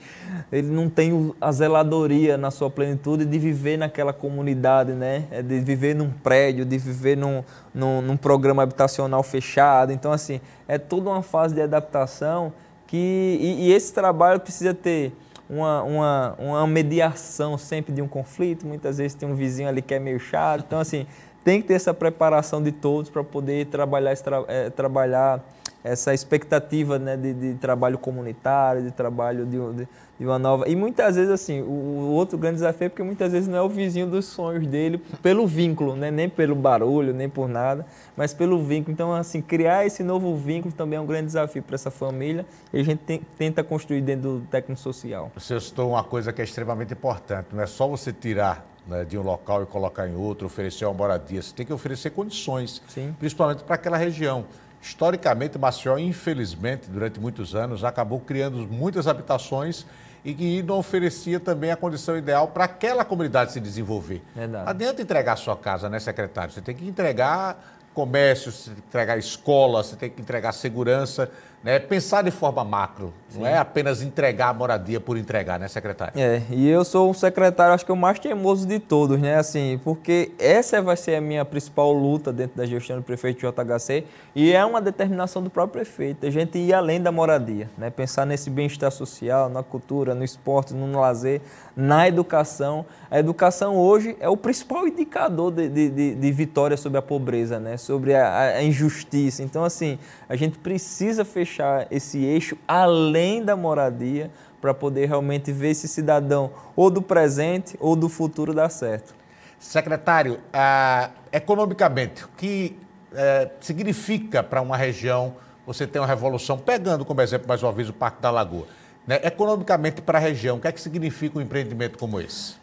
ele 0.53 0.69
não 0.69 0.89
tem 0.89 1.35
a 1.41 1.51
zeladoria 1.51 2.39
na 2.39 2.53
sua 2.53 2.71
plenitude 2.71 3.25
de 3.25 3.39
viver 3.41 3.77
naquela 3.77 4.13
comunidade, 4.13 4.93
né? 4.93 5.25
É 5.33 5.43
De 5.43 5.59
viver 5.59 5.97
num 5.97 6.11
prédio, 6.11 6.65
de 6.65 6.79
viver 6.79 7.17
num, 7.17 7.43
num, 7.75 8.01
num 8.01 8.17
programa 8.17 8.63
habitacional 8.63 9.25
fechado. 9.25 9.93
Então, 9.93 10.13
assim, 10.13 10.41
é 10.69 10.79
toda 10.79 11.11
uma 11.11 11.23
fase 11.23 11.57
de 11.57 11.61
adaptação 11.61 12.53
que, 12.87 12.97
e, 13.41 13.67
e 13.67 13.73
esse 13.73 13.93
trabalho 13.93 14.39
precisa 14.39 14.73
ter 14.73 15.13
uma, 15.55 15.83
uma, 15.83 16.35
uma 16.39 16.67
mediação 16.67 17.57
sempre 17.57 17.93
de 17.93 18.03
um 18.03 18.09
conflito. 18.09 18.67
Muitas 18.67 18.99
vezes 18.99 19.15
tem 19.15 19.29
um 19.29 19.35
vizinho 19.35 19.69
ali 19.69 19.81
que 19.83 19.95
é 19.95 19.99
meio 19.99 20.19
chato. 20.19 20.65
Então, 20.67 20.79
assim, 20.81 21.07
tem 21.45 21.61
que 21.63 21.69
ter 21.69 21.75
essa 21.75 21.95
preparação 21.95 22.63
de 22.63 22.73
todos 22.73 23.11
para 23.11 23.23
poder 23.23 23.67
trabalhar, 23.67 24.17
tra- 24.17 24.45
eh, 24.49 24.71
trabalhar 24.71 25.41
essa 25.83 26.15
expectativa 26.15 26.99
né, 26.99 27.17
de, 27.17 27.35
de 27.35 27.55
trabalho 27.55 27.99
comunitário, 27.99 28.83
de 28.83 28.91
trabalho 28.91 29.45
de, 29.45 29.59
de- 29.75 29.89
de 30.19 30.27
uma 30.27 30.39
nova. 30.39 30.69
E 30.69 30.77
muitas 30.77 31.17
vezes, 31.17 31.31
assim, 31.31 31.61
o, 31.63 32.11
outro 32.13 32.39
grande 32.39 32.57
desafio 32.57 32.87
é 32.87 32.89
porque 32.89 33.03
muitas 33.03 33.33
vezes 33.33 33.49
não 33.49 33.59
é 33.59 33.63
o 33.63 33.69
vizinho 33.69 34.07
dos 34.07 34.27
sonhos 34.27 34.67
dele 34.67 34.99
pelo 35.23 35.47
vínculo, 35.47 35.97
né? 35.97 36.11
nem 36.11 36.29
pelo 36.29 36.55
barulho, 36.55 37.13
nem 37.13 37.29
por 37.29 37.49
nada, 37.49 37.85
mas 38.17 38.33
pelo 38.33 38.63
vínculo. 38.63 38.93
Então, 38.93 39.13
assim, 39.13 39.43
criar 39.43 39.87
esse 39.87 40.03
novo 40.03 40.37
vínculo 40.37 40.73
também 40.73 40.97
é 40.97 41.01
um 41.01 41.07
grande 41.07 41.27
desafio 41.27 41.63
para 41.63 41.75
essa 41.75 41.91
família 41.91 42.47
e 42.73 42.81
a 42.81 42.85
gente 42.85 43.01
tem- 43.01 43.23
tenta 43.37 43.65
construir 43.65 44.01
dentro 44.03 44.39
do 44.39 44.41
técnico 44.47 44.81
social. 44.81 45.31
Você 45.35 45.59
citou 45.61 45.91
uma 45.91 46.05
coisa 46.05 46.33
que 46.33 46.41
é 46.41 46.45
extremamente 46.45 46.93
importante, 46.93 47.49
não 47.53 47.63
é 47.63 47.67
só 47.67 47.89
você 47.89 48.13
tirar 48.13 48.67
né, 48.87 49.05
de 49.05 49.17
um 49.17 49.23
local 49.23 49.63
e 49.63 49.67
colocar 49.67 50.07
em 50.07 50.15
outro, 50.15 50.47
oferecer 50.47 50.85
uma 50.85 50.95
moradia, 50.95 51.41
você 51.41 51.55
tem 51.55 51.65
que 51.65 51.73
oferecer 51.73 52.11
condições, 52.11 52.83
Sim. 52.89 53.15
principalmente 53.19 53.65
para 53.65 53.75
aquela 53.77 53.97
região. 53.97 54.45
Historicamente, 54.85 55.59
Maceió, 55.59 55.97
infelizmente, 55.97 56.91
durante 56.91 57.19
muitos 57.19 57.55
anos, 57.55 57.83
acabou 57.83 58.21
criando 58.21 58.69
muitas 58.69 59.07
habitações 59.07 59.87
e 60.23 60.35
que 60.35 60.63
não 60.63 60.77
oferecia 60.77 61.41
também 61.41 61.71
a 61.71 61.77
condição 61.77 62.19
ideal 62.19 62.49
para 62.49 62.65
aquela 62.65 63.03
comunidade 63.03 63.53
se 63.53 63.61
desenvolver. 63.61 64.23
Verdade. 64.35 64.65
Não 64.65 64.71
adianta 64.71 65.01
entregar 65.01 65.33
a 65.33 65.37
sua 65.37 65.57
casa, 65.57 65.89
né, 65.89 65.99
secretário? 65.99 66.53
Você 66.53 66.61
tem 66.61 66.75
que 66.75 66.87
entregar 66.87 67.79
comércio, 67.95 68.53
você 68.53 68.71
tem 68.71 68.75
que 68.83 68.89
entregar 68.89 69.19
escola, 69.19 69.83
você 69.83 69.97
tem 69.97 70.11
que 70.11 70.21
entregar 70.21 70.53
segurança, 70.53 71.31
né? 71.65 71.79
Pensar 71.79 72.23
de 72.23 72.31
forma 72.31 72.63
macro, 72.63 73.13
Sim. 73.31 73.41
não 73.41 73.47
é 73.47 73.57
apenas 73.57 74.03
entregar 74.03 74.51
a 74.51 74.53
moradia 74.53 75.01
por 75.01 75.17
entregar, 75.17 75.59
né, 75.59 75.67
secretário? 75.67 76.13
É, 76.21 76.43
e 76.51 76.69
eu 76.69 76.85
sou 76.85 77.11
um 77.11 77.15
secretário, 77.15 77.75
acho 77.75 77.87
que 77.87 77.91
o 77.91 77.97
mais 77.97 78.19
teimoso 78.19 78.69
de 78.69 78.79
todos, 78.79 79.19
né? 79.19 79.37
Assim, 79.37 79.81
porque 79.83 80.33
essa 80.39 80.83
vai 80.83 80.97
ser 80.97 81.15
a 81.15 81.21
minha 81.23 81.43
principal 81.43 81.91
luta 81.91 82.31
dentro 82.31 82.59
da 82.59 82.67
gestão 82.67 82.97
do 82.97 83.03
prefeito 83.03 83.41
JHC 83.41 84.05
e 84.35 84.53
é 84.53 84.63
uma 84.63 84.81
determinação 84.83 85.43
do 85.43 85.49
próprio 85.49 85.83
prefeito, 85.83 86.27
a 86.27 86.31
gente 86.31 86.59
ir 86.59 86.75
além 86.75 87.01
da 87.01 87.11
moradia, 87.11 87.71
né? 87.79 87.89
Pensar 87.89 88.27
nesse 88.27 88.51
bem-estar 88.51 88.91
social, 88.91 89.49
na 89.49 89.63
cultura, 89.63 90.15
no 90.15 90.23
esporte, 90.23 90.75
no 90.75 91.01
lazer, 91.01 91.41
na 91.75 92.07
educação. 92.07 92.85
A 93.11 93.19
educação 93.19 93.77
hoje 93.77 94.17
é 94.21 94.29
o 94.29 94.37
principal 94.37 94.87
indicador 94.87 95.51
de, 95.51 95.69
de, 95.69 96.15
de 96.15 96.33
vitória 96.33 96.77
sobre 96.77 96.99
a 96.99 97.03
pobreza, 97.03 97.59
né? 97.59 97.79
Sobre 97.79 98.15
a, 98.15 98.57
a 98.57 98.63
injustiça. 98.63 99.43
Então, 99.43 99.65
assim, 99.65 99.99
a 100.29 100.37
gente 100.37 100.59
precisa 100.59 101.25
fechar 101.25 101.54
deixar 101.55 101.87
esse 101.91 102.25
eixo 102.25 102.59
além 102.67 103.45
da 103.45 103.57
moradia 103.57 104.31
para 104.61 104.75
poder 104.75 105.07
realmente 105.07 105.53
ver 105.53 105.71
esse 105.71 105.87
cidadão 105.87 106.51
ou 106.75 106.91
do 106.91 107.01
presente 107.01 107.77
ou 107.79 107.95
do 107.95 108.09
futuro 108.09 108.53
dar 108.53 108.69
certo. 108.69 109.15
Secretário, 109.59 110.41
ah, 110.53 111.11
economicamente, 111.33 112.25
o 112.25 112.29
que 112.37 112.77
eh, 113.15 113.51
significa 113.61 114.43
para 114.43 114.61
uma 114.61 114.77
região 114.77 115.37
você 115.67 115.87
ter 115.87 115.99
uma 115.99 116.07
revolução, 116.07 116.59
pegando 116.59 117.05
como 117.05 117.23
exemplo 117.23 117.49
mais 117.49 117.63
uma 117.63 117.73
vez 117.73 117.89
o 117.89 117.93
Parque 117.93 118.21
da 118.21 118.31
Lagoa, 118.31 118.67
né? 119.07 119.21
economicamente 119.23 120.03
para 120.03 120.19
a 120.19 120.21
região, 120.21 120.57
o 120.57 120.61
que 120.61 120.69
é 120.69 120.73
que 120.73 120.81
significa 120.81 121.39
um 121.39 121.43
empreendimento 121.43 121.97
como 121.99 122.21
esse? 122.21 122.57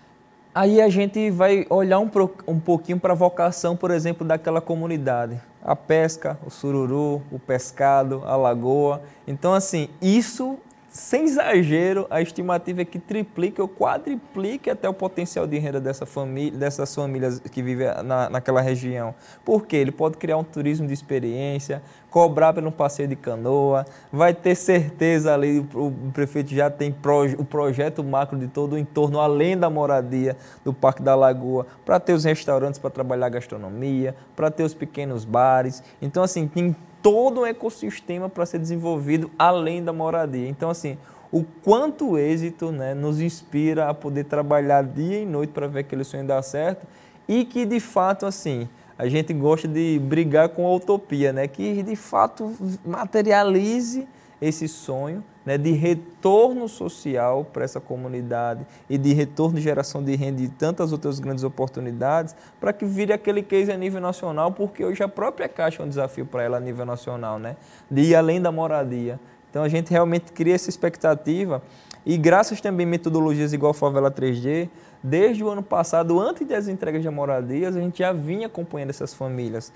Aí 0.54 0.82
a 0.82 0.90
gente 0.90 1.32
vai 1.32 1.66
olhar 1.70 2.00
um, 2.00 2.10
um 2.48 2.60
pouquinho 2.60 3.00
para 3.00 3.14
a 3.14 3.16
vocação, 3.16 3.76
por 3.76 3.90
exemplo, 3.90 4.28
daquela 4.28 4.60
comunidade. 4.60 5.42
A 5.64 5.76
pesca, 5.76 6.38
o 6.46 6.50
sururu, 6.50 7.22
o 7.32 7.38
pescado, 7.38 8.24
a 8.26 8.36
lagoa. 8.36 9.02
Então, 9.28 9.54
assim, 9.54 9.90
isso 10.02 10.58
sem 10.92 11.24
exagero, 11.24 12.06
a 12.10 12.22
estimativa 12.22 12.82
é 12.82 12.86
que 12.86 13.00
triplique 13.00 13.62
ou 13.62 13.68
quadriplique 13.68 14.70
até 14.70 14.90
o 14.90 14.94
potencial 14.94 15.48
de 15.48 15.58
renda 15.58 15.80
dessa 15.80 16.06
família, 16.06 16.60
dessas 16.60 16.94
famílias 16.94 17.40
que 17.40 17.64
vivem 17.64 17.88
na, 18.04 18.30
naquela 18.30 18.60
região. 18.60 19.16
Porque 19.46 19.78
ele 19.78 19.92
pode 19.92 20.18
criar 20.18 20.36
um 20.36 20.44
turismo 20.44 20.86
de 20.86 20.94
experiência, 20.94 21.82
cobrar 22.10 22.52
pelo 22.52 22.74
passeio 22.74 23.08
de 23.08 23.16
canoa, 23.16 23.86
vai 24.12 24.34
ter 24.34 24.54
certeza 24.54 25.34
ali, 25.34 25.66
o 25.74 25.94
prefeito 26.14 26.54
já 26.54 26.70
tem 26.70 26.92
proje, 26.92 27.38
o 27.40 27.46
projeto 27.46 28.04
macro 28.04 28.38
de 28.38 28.48
todo 28.48 28.74
o 28.74 28.78
entorno, 28.78 29.18
além 29.18 29.58
da 29.58 29.70
moradia 29.70 30.36
do 30.66 30.74
Parque 30.74 31.02
da 31.02 31.16
Lagoa, 31.16 31.66
para 31.86 32.02
ter 32.02 32.12
os 32.12 32.26
restaurantes 32.26 32.78
para 32.78 32.90
trabalhar 32.90 33.30
gastronomia, 33.30 34.14
para 34.36 34.52
ter 34.52 34.64
os 34.64 34.74
pequenos 34.74 35.24
bares. 35.24 35.82
Então, 36.02 36.22
assim, 36.22 36.50
tem 36.50 36.76
todo 37.02 37.42
um 37.42 37.46
ecossistema 37.46 38.30
para 38.30 38.46
ser 38.46 38.60
desenvolvido 38.60 39.32
além 39.38 39.84
da 39.84 39.92
moradia. 39.92 40.48
Então, 40.48 40.70
assim, 40.70 40.98
o 41.32 41.44
quanto 41.64 42.12
o 42.12 42.18
êxito 42.18 42.72
né, 42.72 42.94
nos 42.94 43.22
inspira 43.22 43.90
a 43.90 43.94
poder 43.94 44.26
trabalhar 44.26 44.84
dia 44.84 45.20
e 45.20 45.26
noite 45.26 45.52
para 45.52 45.68
ver 45.68 45.80
aquele 45.80 46.04
sonho 46.04 46.26
dar 46.26 46.42
certo 46.42 46.86
e 47.28 47.46
que, 47.46 47.66
de 47.66 47.80
fato, 47.80 48.26
assim, 48.26 48.68
a 48.98 49.08
gente 49.08 49.34
gosta 49.34 49.68
de 49.68 50.00
brigar 50.04 50.50
com 50.50 50.68
a 50.68 50.76
utopia, 50.76 51.32
né? 51.32 51.48
Que, 51.48 51.82
de 51.82 51.96
fato, 51.96 52.54
materialize 52.86 54.08
esse 54.42 54.68
sonho 54.68 55.24
né, 55.46 55.58
de 55.58 55.72
retorno 55.72 56.68
social 56.68 57.46
para 57.46 57.64
essa 57.64 57.80
comunidade 57.80 58.66
e 58.90 58.98
de 58.98 59.14
retorno 59.14 59.56
de 59.56 59.62
geração 59.62 60.04
de 60.04 60.16
renda 60.16 60.42
e 60.42 60.48
tantas 60.48 60.92
outras 60.92 61.20
grandes 61.20 61.44
oportunidades 61.44 62.36
para 62.60 62.72
que 62.72 62.86
vire 62.86 63.12
aquele 63.12 63.42
case 63.42 63.72
a 63.72 63.78
nível 63.78 64.02
nacional, 64.02 64.52
porque 64.52 64.84
hoje 64.84 65.04
a 65.04 65.08
própria 65.08 65.50
Caixa 65.50 65.82
é 65.82 65.86
um 65.86 65.90
desafio 65.90 66.26
para 66.26 66.44
ela 66.44 66.58
a 66.58 66.60
nível 66.60 66.86
nacional, 66.86 67.40
né, 67.40 67.56
de 67.90 68.02
ir 68.02 68.16
além 68.16 68.42
da 68.42 68.52
moradia. 68.52 69.20
Então 69.50 69.64
a 69.64 69.70
gente 69.70 69.92
realmente 69.92 70.32
cria 70.32 70.56
essa 70.56 70.70
expectativa 70.70 71.62
e 72.06 72.18
graças 72.18 72.60
também 72.62 72.86
a 72.86 72.90
metodologias 72.90 73.54
igual 73.54 73.72
a 73.72 73.74
Favela 73.74 74.10
3D, 74.10 74.70
desde 75.04 75.44
o 75.44 75.50
ano 75.50 75.62
passado, 75.62 76.20
antes 76.20 76.48
das 76.48 76.68
entregas 76.68 77.02
de 77.02 77.10
moradias, 77.10 77.76
a 77.76 77.80
gente 77.80 78.00
já 78.00 78.12
vinha 78.12 78.48
acompanhando 78.48 78.90
essas 78.90 79.14
famílias, 79.14 79.72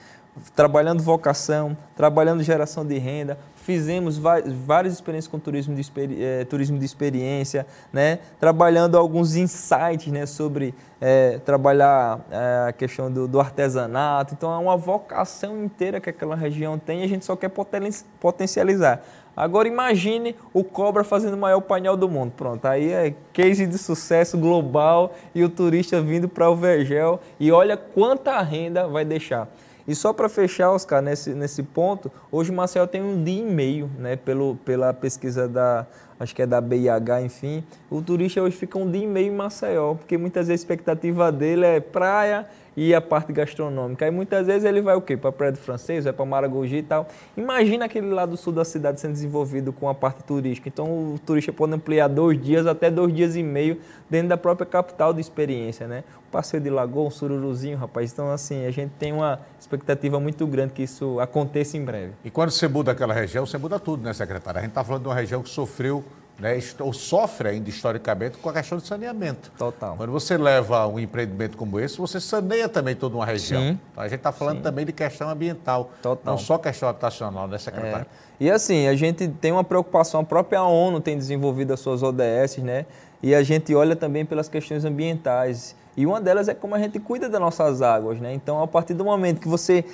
trabalhando 0.56 1.02
vocação, 1.02 1.76
trabalhando 1.96 2.44
geração 2.44 2.86
de 2.86 2.98
renda, 2.98 3.38
fizemos 3.66 4.18
várias 4.18 4.94
experiências 4.94 5.32
com 5.32 5.40
turismo 5.40 5.76
de, 5.76 5.92
é, 6.24 6.46
turismo 6.46 6.78
de 6.78 6.86
experiência, 6.86 7.66
né? 7.92 8.20
trabalhando 8.40 8.96
alguns 8.96 9.36
insights 9.36 10.12
né? 10.12 10.28
sobre 10.28 10.76
é, 11.02 11.40
trabalhar 11.40 12.20
é, 12.30 12.70
a 12.70 12.74
questão 12.74 13.12
do, 13.12 13.28
do, 13.28 13.40
artesanato. 13.40 14.36
Então, 14.36 14.54
é 14.54 14.58
uma 14.58 14.78
vocação 14.78 15.64
inteira 15.64 16.00
que 16.00 16.12
aquela 16.12 16.36
região 16.36 16.78
tem 16.78 17.02
e 17.02 17.04
a 17.06 17.08
gente 17.08 17.26
só 17.26 17.36
quer 17.36 17.50
potencializar. 17.50 19.02
Agora 19.36 19.68
imagine 19.68 20.36
o 20.54 20.64
Cobra 20.64 21.04
fazendo 21.04 21.34
o 21.34 21.38
maior 21.38 21.60
painel 21.60 21.98
do 21.98 22.08
mundo. 22.08 22.32
Pronto, 22.38 22.66
aí 22.66 22.92
é 22.92 23.14
case 23.34 23.66
de 23.66 23.78
sucesso 23.78 24.38
global 24.38 25.14
e 25.34 25.44
o 25.44 25.50
turista 25.50 26.00
vindo 26.02 26.30
para 26.30 26.50
o 26.50 26.56
Vergel 26.56 27.20
e 27.38 27.52
olha 27.52 27.76
quanta 27.76 28.40
renda 28.42 28.88
vai 28.88 29.04
deixar. 29.04 29.50
E 29.88 29.94
só 29.94 30.12
para 30.12 30.28
fechar, 30.28 30.72
Oscar, 30.72 31.02
nesse, 31.02 31.34
nesse 31.34 31.62
ponto, 31.62 32.12
hoje 32.32 32.52
o 32.52 32.54
Marcel 32.54 32.88
tem 32.88 33.04
um 33.04 33.24
dia 33.24 33.42
e 33.42 33.46
meio, 33.46 33.90
né, 34.00 34.16
pelo, 34.16 34.56
pela 34.66 34.94
pesquisa 34.94 35.48
da, 35.48 35.86
acho 36.20 36.34
que 36.34 36.42
é 36.42 36.46
da 36.48 36.60
BIH, 36.60 37.22
enfim. 37.22 37.64
O 37.90 38.02
turista 38.02 38.42
hoje 38.42 38.56
fica 38.56 38.80
um 38.80 38.90
dia 38.90 39.04
e 39.04 39.08
meio 39.08 39.32
em 39.32 39.36
Maceió, 39.36 39.94
porque 39.94 40.18
muitas 40.18 40.48
vezes 40.48 40.62
a 40.62 40.64
expectativa 40.64 41.32
dele 41.32 41.66
é 41.66 41.80
praia 41.80 42.48
e 42.76 42.94
a 42.94 43.02
parte 43.02 43.32
gastronômica. 43.32 44.06
Aí 44.06 44.12
muitas 44.12 44.48
vezes 44.48 44.66
ele 44.66 44.82
vai 44.82 44.96
o 44.96 45.02
quê? 45.02 45.16
Para 45.16 45.52
do 45.52 45.58
Francês, 45.58 46.04
vai 46.04 46.14
para 46.14 46.26
Maragogi 46.26 46.78
e 46.78 46.84
tal. 46.84 47.08
Imagina 47.38 47.86
aquele 47.86 48.10
lado 48.10 48.36
sul 48.36 48.52
da 48.52 48.66
cidade 48.66 49.00
sendo 49.00 49.14
desenvolvido 49.14 49.72
com 49.72 49.88
a 49.88 49.94
parte 49.94 50.24
turística. 50.24 50.68
Então 50.68 51.14
o 51.14 51.20
turista 51.20 51.54
pode 51.54 51.74
ampliar 51.74 52.08
dois 52.08 52.42
dias 52.42 52.68
até 52.68 52.92
dois 52.92 53.14
dias 53.14 53.36
e 53.36 53.44
meio 53.44 53.80
dentro 54.10 54.30
da 54.30 54.38
própria 54.38 54.66
capital 54.66 55.14
de 55.14 55.22
experiência, 55.22 55.88
né? 55.88 56.04
O 56.28 56.32
passeio 56.32 56.62
de 56.62 56.70
lagoa, 56.70 57.08
um 57.08 57.12
sururuzinho, 57.12 57.78
rapaz. 57.78 58.12
Então 58.12 58.32
assim, 58.32 58.66
a 58.66 58.72
gente 58.72 58.92
tem 59.00 59.14
uma 59.14 59.40
expectativa 59.60 60.20
muito 60.20 60.46
grande 60.46 60.74
que 60.74 60.84
isso 60.84 61.20
aconteça 61.20 61.78
em 61.78 61.86
breve. 61.86 62.14
E 62.24 62.30
quando 62.30 62.52
você 62.52 62.68
muda 62.68 62.92
aquela 62.92 63.14
região, 63.14 63.46
você 63.46 63.58
muda 63.58 63.80
tudo, 63.80 64.04
né, 64.04 64.14
secretário? 64.14 64.60
A 64.60 64.62
gente 64.62 64.72
está 64.72 64.84
falando 64.84 65.04
de 65.04 65.08
uma 65.08 65.16
região 65.16 65.42
que 65.42 65.50
sofreu 65.50 66.04
né, 66.40 66.60
ou 66.80 66.94
sofre 66.94 67.50
ainda 67.50 67.70
historicamente 67.70 68.38
com 68.38 68.50
a 68.50 68.54
questão 68.54 68.78
de 68.78 68.86
saneamento. 68.86 69.52
Total. 69.58 69.96
Quando 69.96 70.12
você 70.12 70.38
leva 70.38 70.86
um 70.88 71.00
empreendimento 71.00 71.58
como 71.58 71.80
esse, 71.80 71.98
você 71.98 72.20
saneia 72.20 72.68
também 72.68 72.96
toda 72.96 73.16
uma 73.16 73.26
região. 73.26 73.62
Sim. 73.62 73.80
Então, 73.92 74.04
a 74.04 74.08
gente 74.08 74.18
está 74.18 74.32
falando 74.32 74.58
Sim. 74.58 74.64
também 74.64 74.86
de 74.86 74.92
questão 74.92 75.30
ambiental, 75.30 75.92
Total. 76.02 76.34
não 76.34 76.38
só 76.38 76.58
questão 76.58 76.90
habitacional, 76.90 77.48
né, 77.48 77.58
secretário? 77.58 78.06
É. 78.22 78.26
E 78.44 78.52
assim, 78.52 78.88
a 78.88 78.96
gente 78.96 79.28
tem 79.28 79.52
uma 79.52 79.64
preocupação, 79.64 80.22
a 80.22 80.24
própria 80.24 80.62
ONU 80.64 81.00
tem 81.00 81.18
desenvolvido 81.18 81.74
as 81.74 81.80
suas 81.80 82.04
ODS, 82.04 82.58
né? 82.58 82.86
E 83.24 83.34
a 83.34 83.42
gente 83.42 83.74
olha 83.74 83.96
também 83.96 84.26
pelas 84.26 84.50
questões 84.50 84.84
ambientais. 84.84 85.76
E 85.98 86.06
uma 86.06 86.20
delas 86.20 86.48
é 86.48 86.54
como 86.54 86.76
a 86.76 86.80
gente 86.80 87.00
cuida 87.00 87.30
das 87.30 87.40
nossas 87.40 87.82
águas, 87.82 88.20
né? 88.20 88.34
Então, 88.34 88.62
a 88.62 88.68
partir 88.68 88.94
do 88.94 89.06
momento 89.06 89.40
que 89.40 89.48
você 89.48 89.86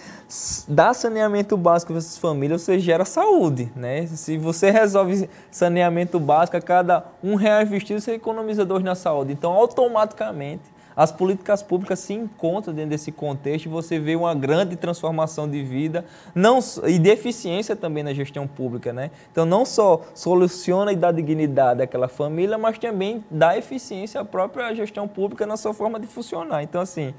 dá 0.67 0.93
saneamento 0.93 1.55
básico 1.55 1.91
para 1.93 1.99
essas 1.99 2.17
famílias, 2.17 2.61
você 2.61 2.79
gera 2.79 3.05
saúde, 3.05 3.71
né? 3.75 4.07
Se 4.07 4.37
você 4.37 4.71
resolve 4.71 5.29
saneamento 5.51 6.19
básico 6.19 6.57
a 6.57 6.61
cada 6.61 7.05
um 7.23 7.35
real 7.35 7.61
investido, 7.61 8.01
você 8.01 8.13
economiza 8.13 8.65
dois 8.65 8.83
na 8.83 8.95
saúde. 8.95 9.33
Então, 9.33 9.51
automaticamente, 9.51 10.63
as 10.95 11.11
políticas 11.11 11.63
públicas 11.63 11.99
se 11.99 12.13
encontram 12.13 12.73
dentro 12.73 12.91
desse 12.91 13.11
contexto 13.11 13.65
e 13.65 13.69
você 13.69 13.99
vê 13.99 14.15
uma 14.15 14.33
grande 14.33 14.75
transformação 14.75 15.49
de 15.49 15.63
vida 15.63 16.05
não, 16.35 16.59
e 16.85 16.99
de 16.99 17.09
eficiência 17.09 17.75
também 17.75 18.03
na 18.03 18.13
gestão 18.13 18.47
pública. 18.47 18.91
Né? 18.91 19.11
Então, 19.31 19.45
não 19.45 19.65
só 19.65 20.01
soluciona 20.13 20.91
e 20.91 20.95
dá 20.95 21.11
dignidade 21.11 21.81
àquela 21.81 22.07
família, 22.07 22.57
mas 22.57 22.77
também 22.77 23.23
dá 23.29 23.57
eficiência 23.57 24.21
à 24.21 24.25
própria 24.25 24.73
gestão 24.73 25.07
pública 25.07 25.45
na 25.45 25.57
sua 25.57 25.73
forma 25.73 25.99
de 25.99 26.07
funcionar. 26.07 26.63
Então, 26.63 26.81
assim, 26.81 27.13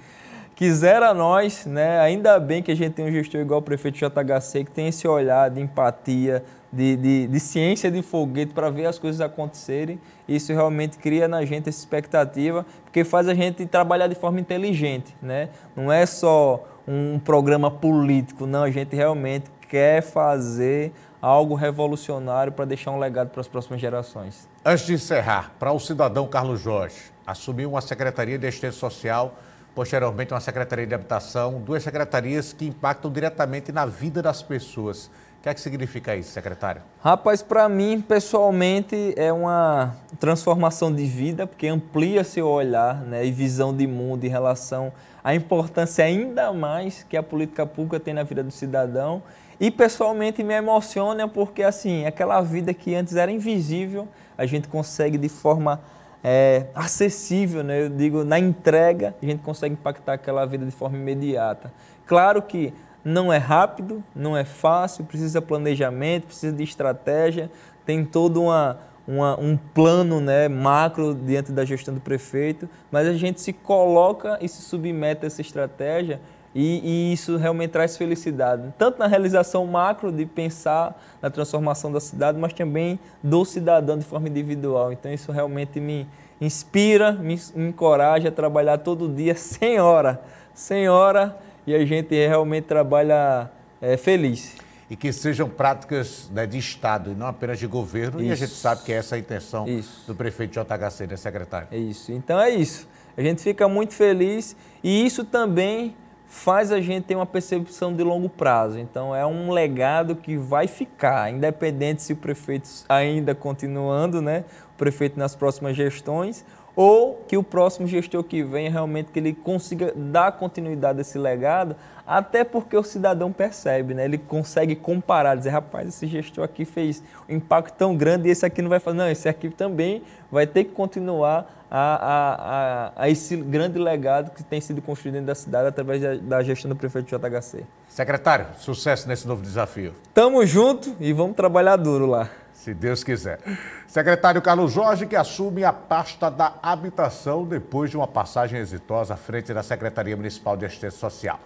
quisera 0.63 1.13
nós, 1.13 1.67
né? 1.67 1.99
ainda 1.99 2.39
bem 2.39 2.63
que 2.63 2.71
a 2.71 2.75
gente 2.77 2.93
tem 2.93 3.05
um 3.05 3.11
gestor 3.11 3.41
igual 3.41 3.59
o 3.59 3.63
prefeito 3.63 3.99
JHC, 3.99 4.63
que 4.63 4.71
tem 4.71 4.87
esse 4.87 5.09
olhar 5.09 5.51
de 5.51 5.61
empatia, 5.61 6.45
de, 6.73 6.95
de, 6.95 7.27
de 7.27 7.41
ciência 7.41 7.91
de 7.91 8.01
foguete 8.01 8.55
para 8.55 8.71
ver 8.71 8.87
as 8.87 8.97
coisas 8.97 9.21
acontecerem. 9.21 9.99
Isso 10.29 10.53
realmente 10.53 10.99
cria 10.99 11.27
na 11.27 11.45
gente 11.45 11.69
essa 11.69 11.81
expectativa, 11.81 12.65
porque 12.85 13.03
faz 13.03 13.27
a 13.27 13.35
gente 13.35 13.67
trabalhar 13.67 14.07
de 14.07 14.15
forma 14.15 14.39
inteligente. 14.39 15.17
Né? 15.21 15.49
Não 15.75 15.91
é 15.91 16.07
só 16.07 16.65
um 16.87 17.19
programa 17.19 17.69
político, 17.69 18.47
não, 18.47 18.63
a 18.63 18.71
gente 18.71 18.95
realmente 18.95 19.51
quer 19.69 20.01
fazer 20.01 20.93
algo 21.21 21.57
revolucionário 21.57 22.53
para 22.53 22.65
deixar 22.67 22.93
um 22.93 23.01
legado 23.01 23.31
para 23.31 23.41
as 23.41 23.49
próximas 23.49 23.81
gerações. 23.81 24.49
Antes 24.65 24.87
de 24.87 24.93
encerrar, 24.93 25.51
para 25.59 25.73
o 25.73 25.81
cidadão 25.81 26.29
Carlos 26.29 26.61
Jorge, 26.61 27.11
assumir 27.27 27.67
uma 27.67 27.81
Secretaria 27.81 28.39
de 28.39 28.47
Assistência 28.47 28.79
Social, 28.79 29.35
posteriormente 29.75 30.33
uma 30.33 30.41
Secretaria 30.41 30.87
de 30.87 30.95
Habitação, 30.95 31.61
duas 31.61 31.83
secretarias 31.83 32.53
que 32.53 32.67
impactam 32.67 33.11
diretamente 33.11 33.73
na 33.73 33.87
vida 33.87 34.23
das 34.23 34.43
pessoas. 34.43 35.11
O 35.39 35.43
que 35.43 35.49
é 35.49 35.55
que 35.55 35.61
significa 35.61 36.15
isso, 36.15 36.31
secretário? 36.31 36.83
Rapaz, 37.03 37.43
para 37.43 37.69
mim, 37.69 38.01
pessoalmente, 38.01 39.13
é 39.17 39.33
uma 39.33 39.97
transformação 40.21 40.95
de 40.95 41.05
vida, 41.05 41.49
porque 41.49 41.67
amplia 41.67 42.23
seu 42.23 42.47
olhar 42.47 43.03
né, 43.03 43.27
e 43.27 43.33
visão 43.33 43.75
de 43.75 43.87
mundo 43.87 44.25
em 44.25 44.29
relação 44.29 44.93
à 45.25 45.35
importância 45.35 46.05
ainda 46.05 46.53
mais 46.53 47.05
que 47.09 47.17
a 47.17 47.23
política 47.23 47.67
pública 47.67 47.99
tem 47.99 48.15
na 48.15 48.23
vida 48.23 48.45
do 48.45 48.53
cidadão. 48.53 49.21
E 49.59 49.71
pessoalmente 49.71 50.45
me 50.45 50.55
emociona 50.55 51.27
porque 51.27 51.63
assim, 51.63 52.07
aquela 52.07 52.41
vida 52.41 52.73
que 52.73 52.95
antes 52.95 53.17
era 53.17 53.31
invisível, 53.31 54.07
a 54.39 54.47
gente 54.47 54.69
consegue 54.69 55.19
de 55.19 55.29
forma 55.29 55.81
é, 56.23 56.67
acessível, 56.75 57.65
né? 57.65 57.85
eu 57.85 57.89
digo, 57.89 58.25
na 58.25 58.39
entrega, 58.39 59.15
a 59.21 59.27
gente 59.27 59.43
consegue 59.43 59.75
impactar 59.75 60.15
aquela 60.15 60.45
vida 60.47 60.65
de 60.65 60.71
forma 60.71 60.97
imediata. 60.97 61.73
Claro 62.07 62.41
que 62.43 62.73
não 63.05 63.33
é 63.33 63.39
rápido, 63.39 64.03
não 64.15 64.37
é 64.37 64.45
fácil, 64.45 65.05
precisa 65.05 65.43
planejamento, 65.43 66.27
precisa 66.27 66.55
de 66.55 66.63
estratégia, 66.63 67.51
tem 67.85 68.05
todo 68.05 68.43
uma, 68.43 68.79
uma, 69.07 69.39
um 69.41 69.57
plano 69.57 70.21
né, 70.21 70.49
macro 70.49 71.15
diante 71.15 71.51
da 71.51 71.65
gestão 71.65 71.93
do 71.93 72.01
prefeito, 72.01 72.69
mas 72.91 73.09
a 73.09 73.15
gente 73.15 73.41
se 73.41 73.53
coloca 73.53 74.39
e 74.41 74.49
se 74.49 74.63
submete 74.63 75.25
a 75.25 75.27
essa 75.27 75.41
estratégia 75.41 76.21
e, 76.55 76.81
e, 77.11 77.13
isso 77.13 77.37
realmente 77.37 77.71
traz 77.71 77.97
felicidade, 77.97 78.73
tanto 78.77 78.99
na 78.99 79.07
realização 79.07 79.67
macro 79.67 80.13
de 80.13 80.27
pensar 80.27 81.01
na 81.21 81.31
transformação 81.31 81.91
da 81.91 82.01
cidade, 82.01 82.39
mas 82.39 82.53
também 82.53 83.01
do 83.23 83.45
cidadão 83.45 83.99
de 83.99 84.05
forma 84.05 84.29
individual. 84.29 84.93
Então 84.93 85.13
isso 85.13 85.33
realmente 85.33 85.81
me 85.81 86.07
inspira, 86.41 87.13
me, 87.13 87.41
encoraja 87.57 88.29
a 88.29 88.33
trabalhar 88.33 88.79
todo 88.79 89.09
dia 89.09 89.35
sem 89.37 89.81
hora, 89.81 90.21
sem 90.53 90.89
hora, 90.89 91.39
e 91.67 91.75
a 91.75 91.85
gente 91.87 92.15
realmente 92.15 92.65
trabalha 92.65 93.51
é, 93.81 93.97
feliz. 93.97 94.57
E 94.91 94.97
que 94.97 95.11
sejam 95.11 95.49
práticas 95.49 96.29
né, 96.31 96.47
de 96.47 96.59
Estado 96.59 97.13
e 97.13 97.15
não 97.15 97.27
apenas 97.27 97.59
de 97.59 97.67
governo, 97.67 98.21
isso. 98.21 98.29
e 98.29 98.33
a 98.33 98.35
gente 98.35 98.53
sabe 98.53 98.83
que 98.83 98.93
é 98.93 98.97
essa 98.97 99.15
a 99.15 99.19
intenção 99.19 99.67
isso. 99.67 100.05
do 100.07 100.15
prefeito 100.15 100.53
JHC, 100.53 101.07
né, 101.07 101.17
secretário? 101.17 101.69
É 101.71 101.79
isso. 101.79 102.13
Então 102.13 102.39
é 102.39 102.51
isso. 102.51 102.87
A 103.17 103.23
gente 103.23 103.43
fica 103.43 103.67
muito 103.69 103.95
feliz 103.95 104.55
e 104.85 105.07
isso 105.07 105.25
também 105.25 105.97
faz 106.33 106.73
a 106.73 106.81
gente 106.81 107.05
ter 107.05 107.15
uma 107.15 107.27
percepção 107.27 107.95
de 107.95 108.03
longo 108.03 108.27
prazo. 108.27 108.79
Então, 108.79 109.15
é 109.15 109.25
um 109.25 109.53
legado 109.53 110.17
que 110.17 110.35
vai 110.35 110.67
ficar, 110.67 111.31
independente 111.31 112.03
se 112.03 112.15
o 112.15 112.17
prefeito 112.17 112.69
ainda 112.89 113.35
continuando, 113.35 114.23
né, 114.23 114.43
o 114.75 114.79
prefeito 114.79 115.19
nas 115.19 115.37
próximas 115.37 115.77
gestões, 115.77 116.43
ou 116.75 117.23
que 117.29 117.37
o 117.37 117.43
próximo 117.43 117.87
gestor 117.87 118.25
que 118.25 118.43
vem 118.43 118.69
realmente 118.69 119.11
que 119.13 119.19
ele 119.19 119.33
consiga 119.33 119.93
dar 119.95 120.33
continuidade 120.33 120.99
a 120.99 121.03
esse 121.03 121.19
legado, 121.19 121.77
até 122.07 122.45
porque 122.45 122.77
o 122.77 122.83
cidadão 122.83 123.31
percebe, 123.31 123.95
né? 123.95 124.05
Ele 124.05 124.19
consegue 124.19 124.75
comparar, 124.75 125.37
dizer, 125.37 125.51
rapaz, 125.51 125.89
esse 125.89 126.07
gestor 126.07 126.45
aqui 126.45 126.65
fez 126.65 127.03
um 127.29 127.35
impacto 127.35 127.77
tão 127.77 127.97
grande 127.97 128.29
e 128.29 128.31
esse 128.31 128.45
aqui 128.45 128.63
não 128.63 128.71
vai 128.71 128.81
fazer. 128.81 128.97
Não, 128.97 129.09
esse 129.09 129.29
aqui 129.29 129.51
também 129.51 130.03
vai 130.31 130.47
ter 130.47 130.65
que 130.65 130.73
continuar 130.73 131.67
a, 131.71 131.79
a, 131.79 132.35
a, 132.35 132.93
a 133.05 133.11
esse 133.11 133.37
grande 133.37 133.79
legado 133.79 134.31
que 134.31 134.43
tem 134.43 134.61
sido 134.61 134.83
construído 134.83 135.15
dentro 135.15 135.29
da 135.29 135.35
cidade 135.35 135.69
através 135.69 136.01
da, 136.01 136.15
da 136.17 136.43
gestão 136.43 136.69
do 136.69 136.77
prefeito 136.77 137.07
JHC. 137.07 137.65
Secretário, 137.93 138.47
sucesso 138.57 139.07
nesse 139.07 139.29
novo 139.29 139.43
desafio. 139.43 139.93
Tamo 140.15 140.47
junto 140.47 140.97
e 140.99 141.13
vamos 141.13 141.37
trabalhar 141.37 141.77
duro 141.77 142.07
lá. 142.07 142.31
Se 142.55 142.73
Deus 142.73 143.05
quiser. 143.05 143.39
Secretário 143.87 144.41
Carlos 144.41 144.73
Jorge, 144.73 145.07
que 145.07 145.15
assume 145.15 145.63
a 145.63 145.75
pasta 145.75 146.31
da 146.31 146.55
habitação 146.63 147.45
depois 147.45 147.91
de 147.91 147.97
uma 147.99 148.09
passagem 148.09 148.59
exitosa 148.59 149.13
à 149.13 149.17
frente 149.19 149.53
da 149.53 149.63
Secretaria 149.63 150.17
Municipal 150.17 150.57
de 150.57 150.65
Assistência 150.65 150.99
Social. 150.99 151.39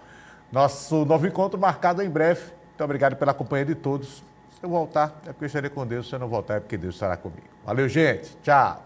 Nosso 0.53 1.05
novo 1.05 1.27
encontro 1.27 1.59
marcado 1.59 2.01
em 2.01 2.09
breve. 2.09 2.43
Muito 2.69 2.85
obrigado 2.85 3.17
pela 3.17 3.35
companhia 3.35 3.67
de 3.67 3.75
todos. 3.75 4.23
Se 4.51 4.63
eu 4.63 4.69
voltar, 4.69 5.21
é 5.27 5.33
porque 5.33 5.47
eu 5.47 5.49
estarei 5.49 5.69
com 5.69 5.85
Deus. 5.85 6.09
Se 6.09 6.15
eu 6.15 6.21
não 6.21 6.29
voltar, 6.29 6.59
é 6.59 6.61
porque 6.61 6.77
Deus 6.77 6.95
estará 6.95 7.17
comigo. 7.17 7.49
Valeu, 7.65 7.89
gente. 7.89 8.37
Tchau. 8.45 8.86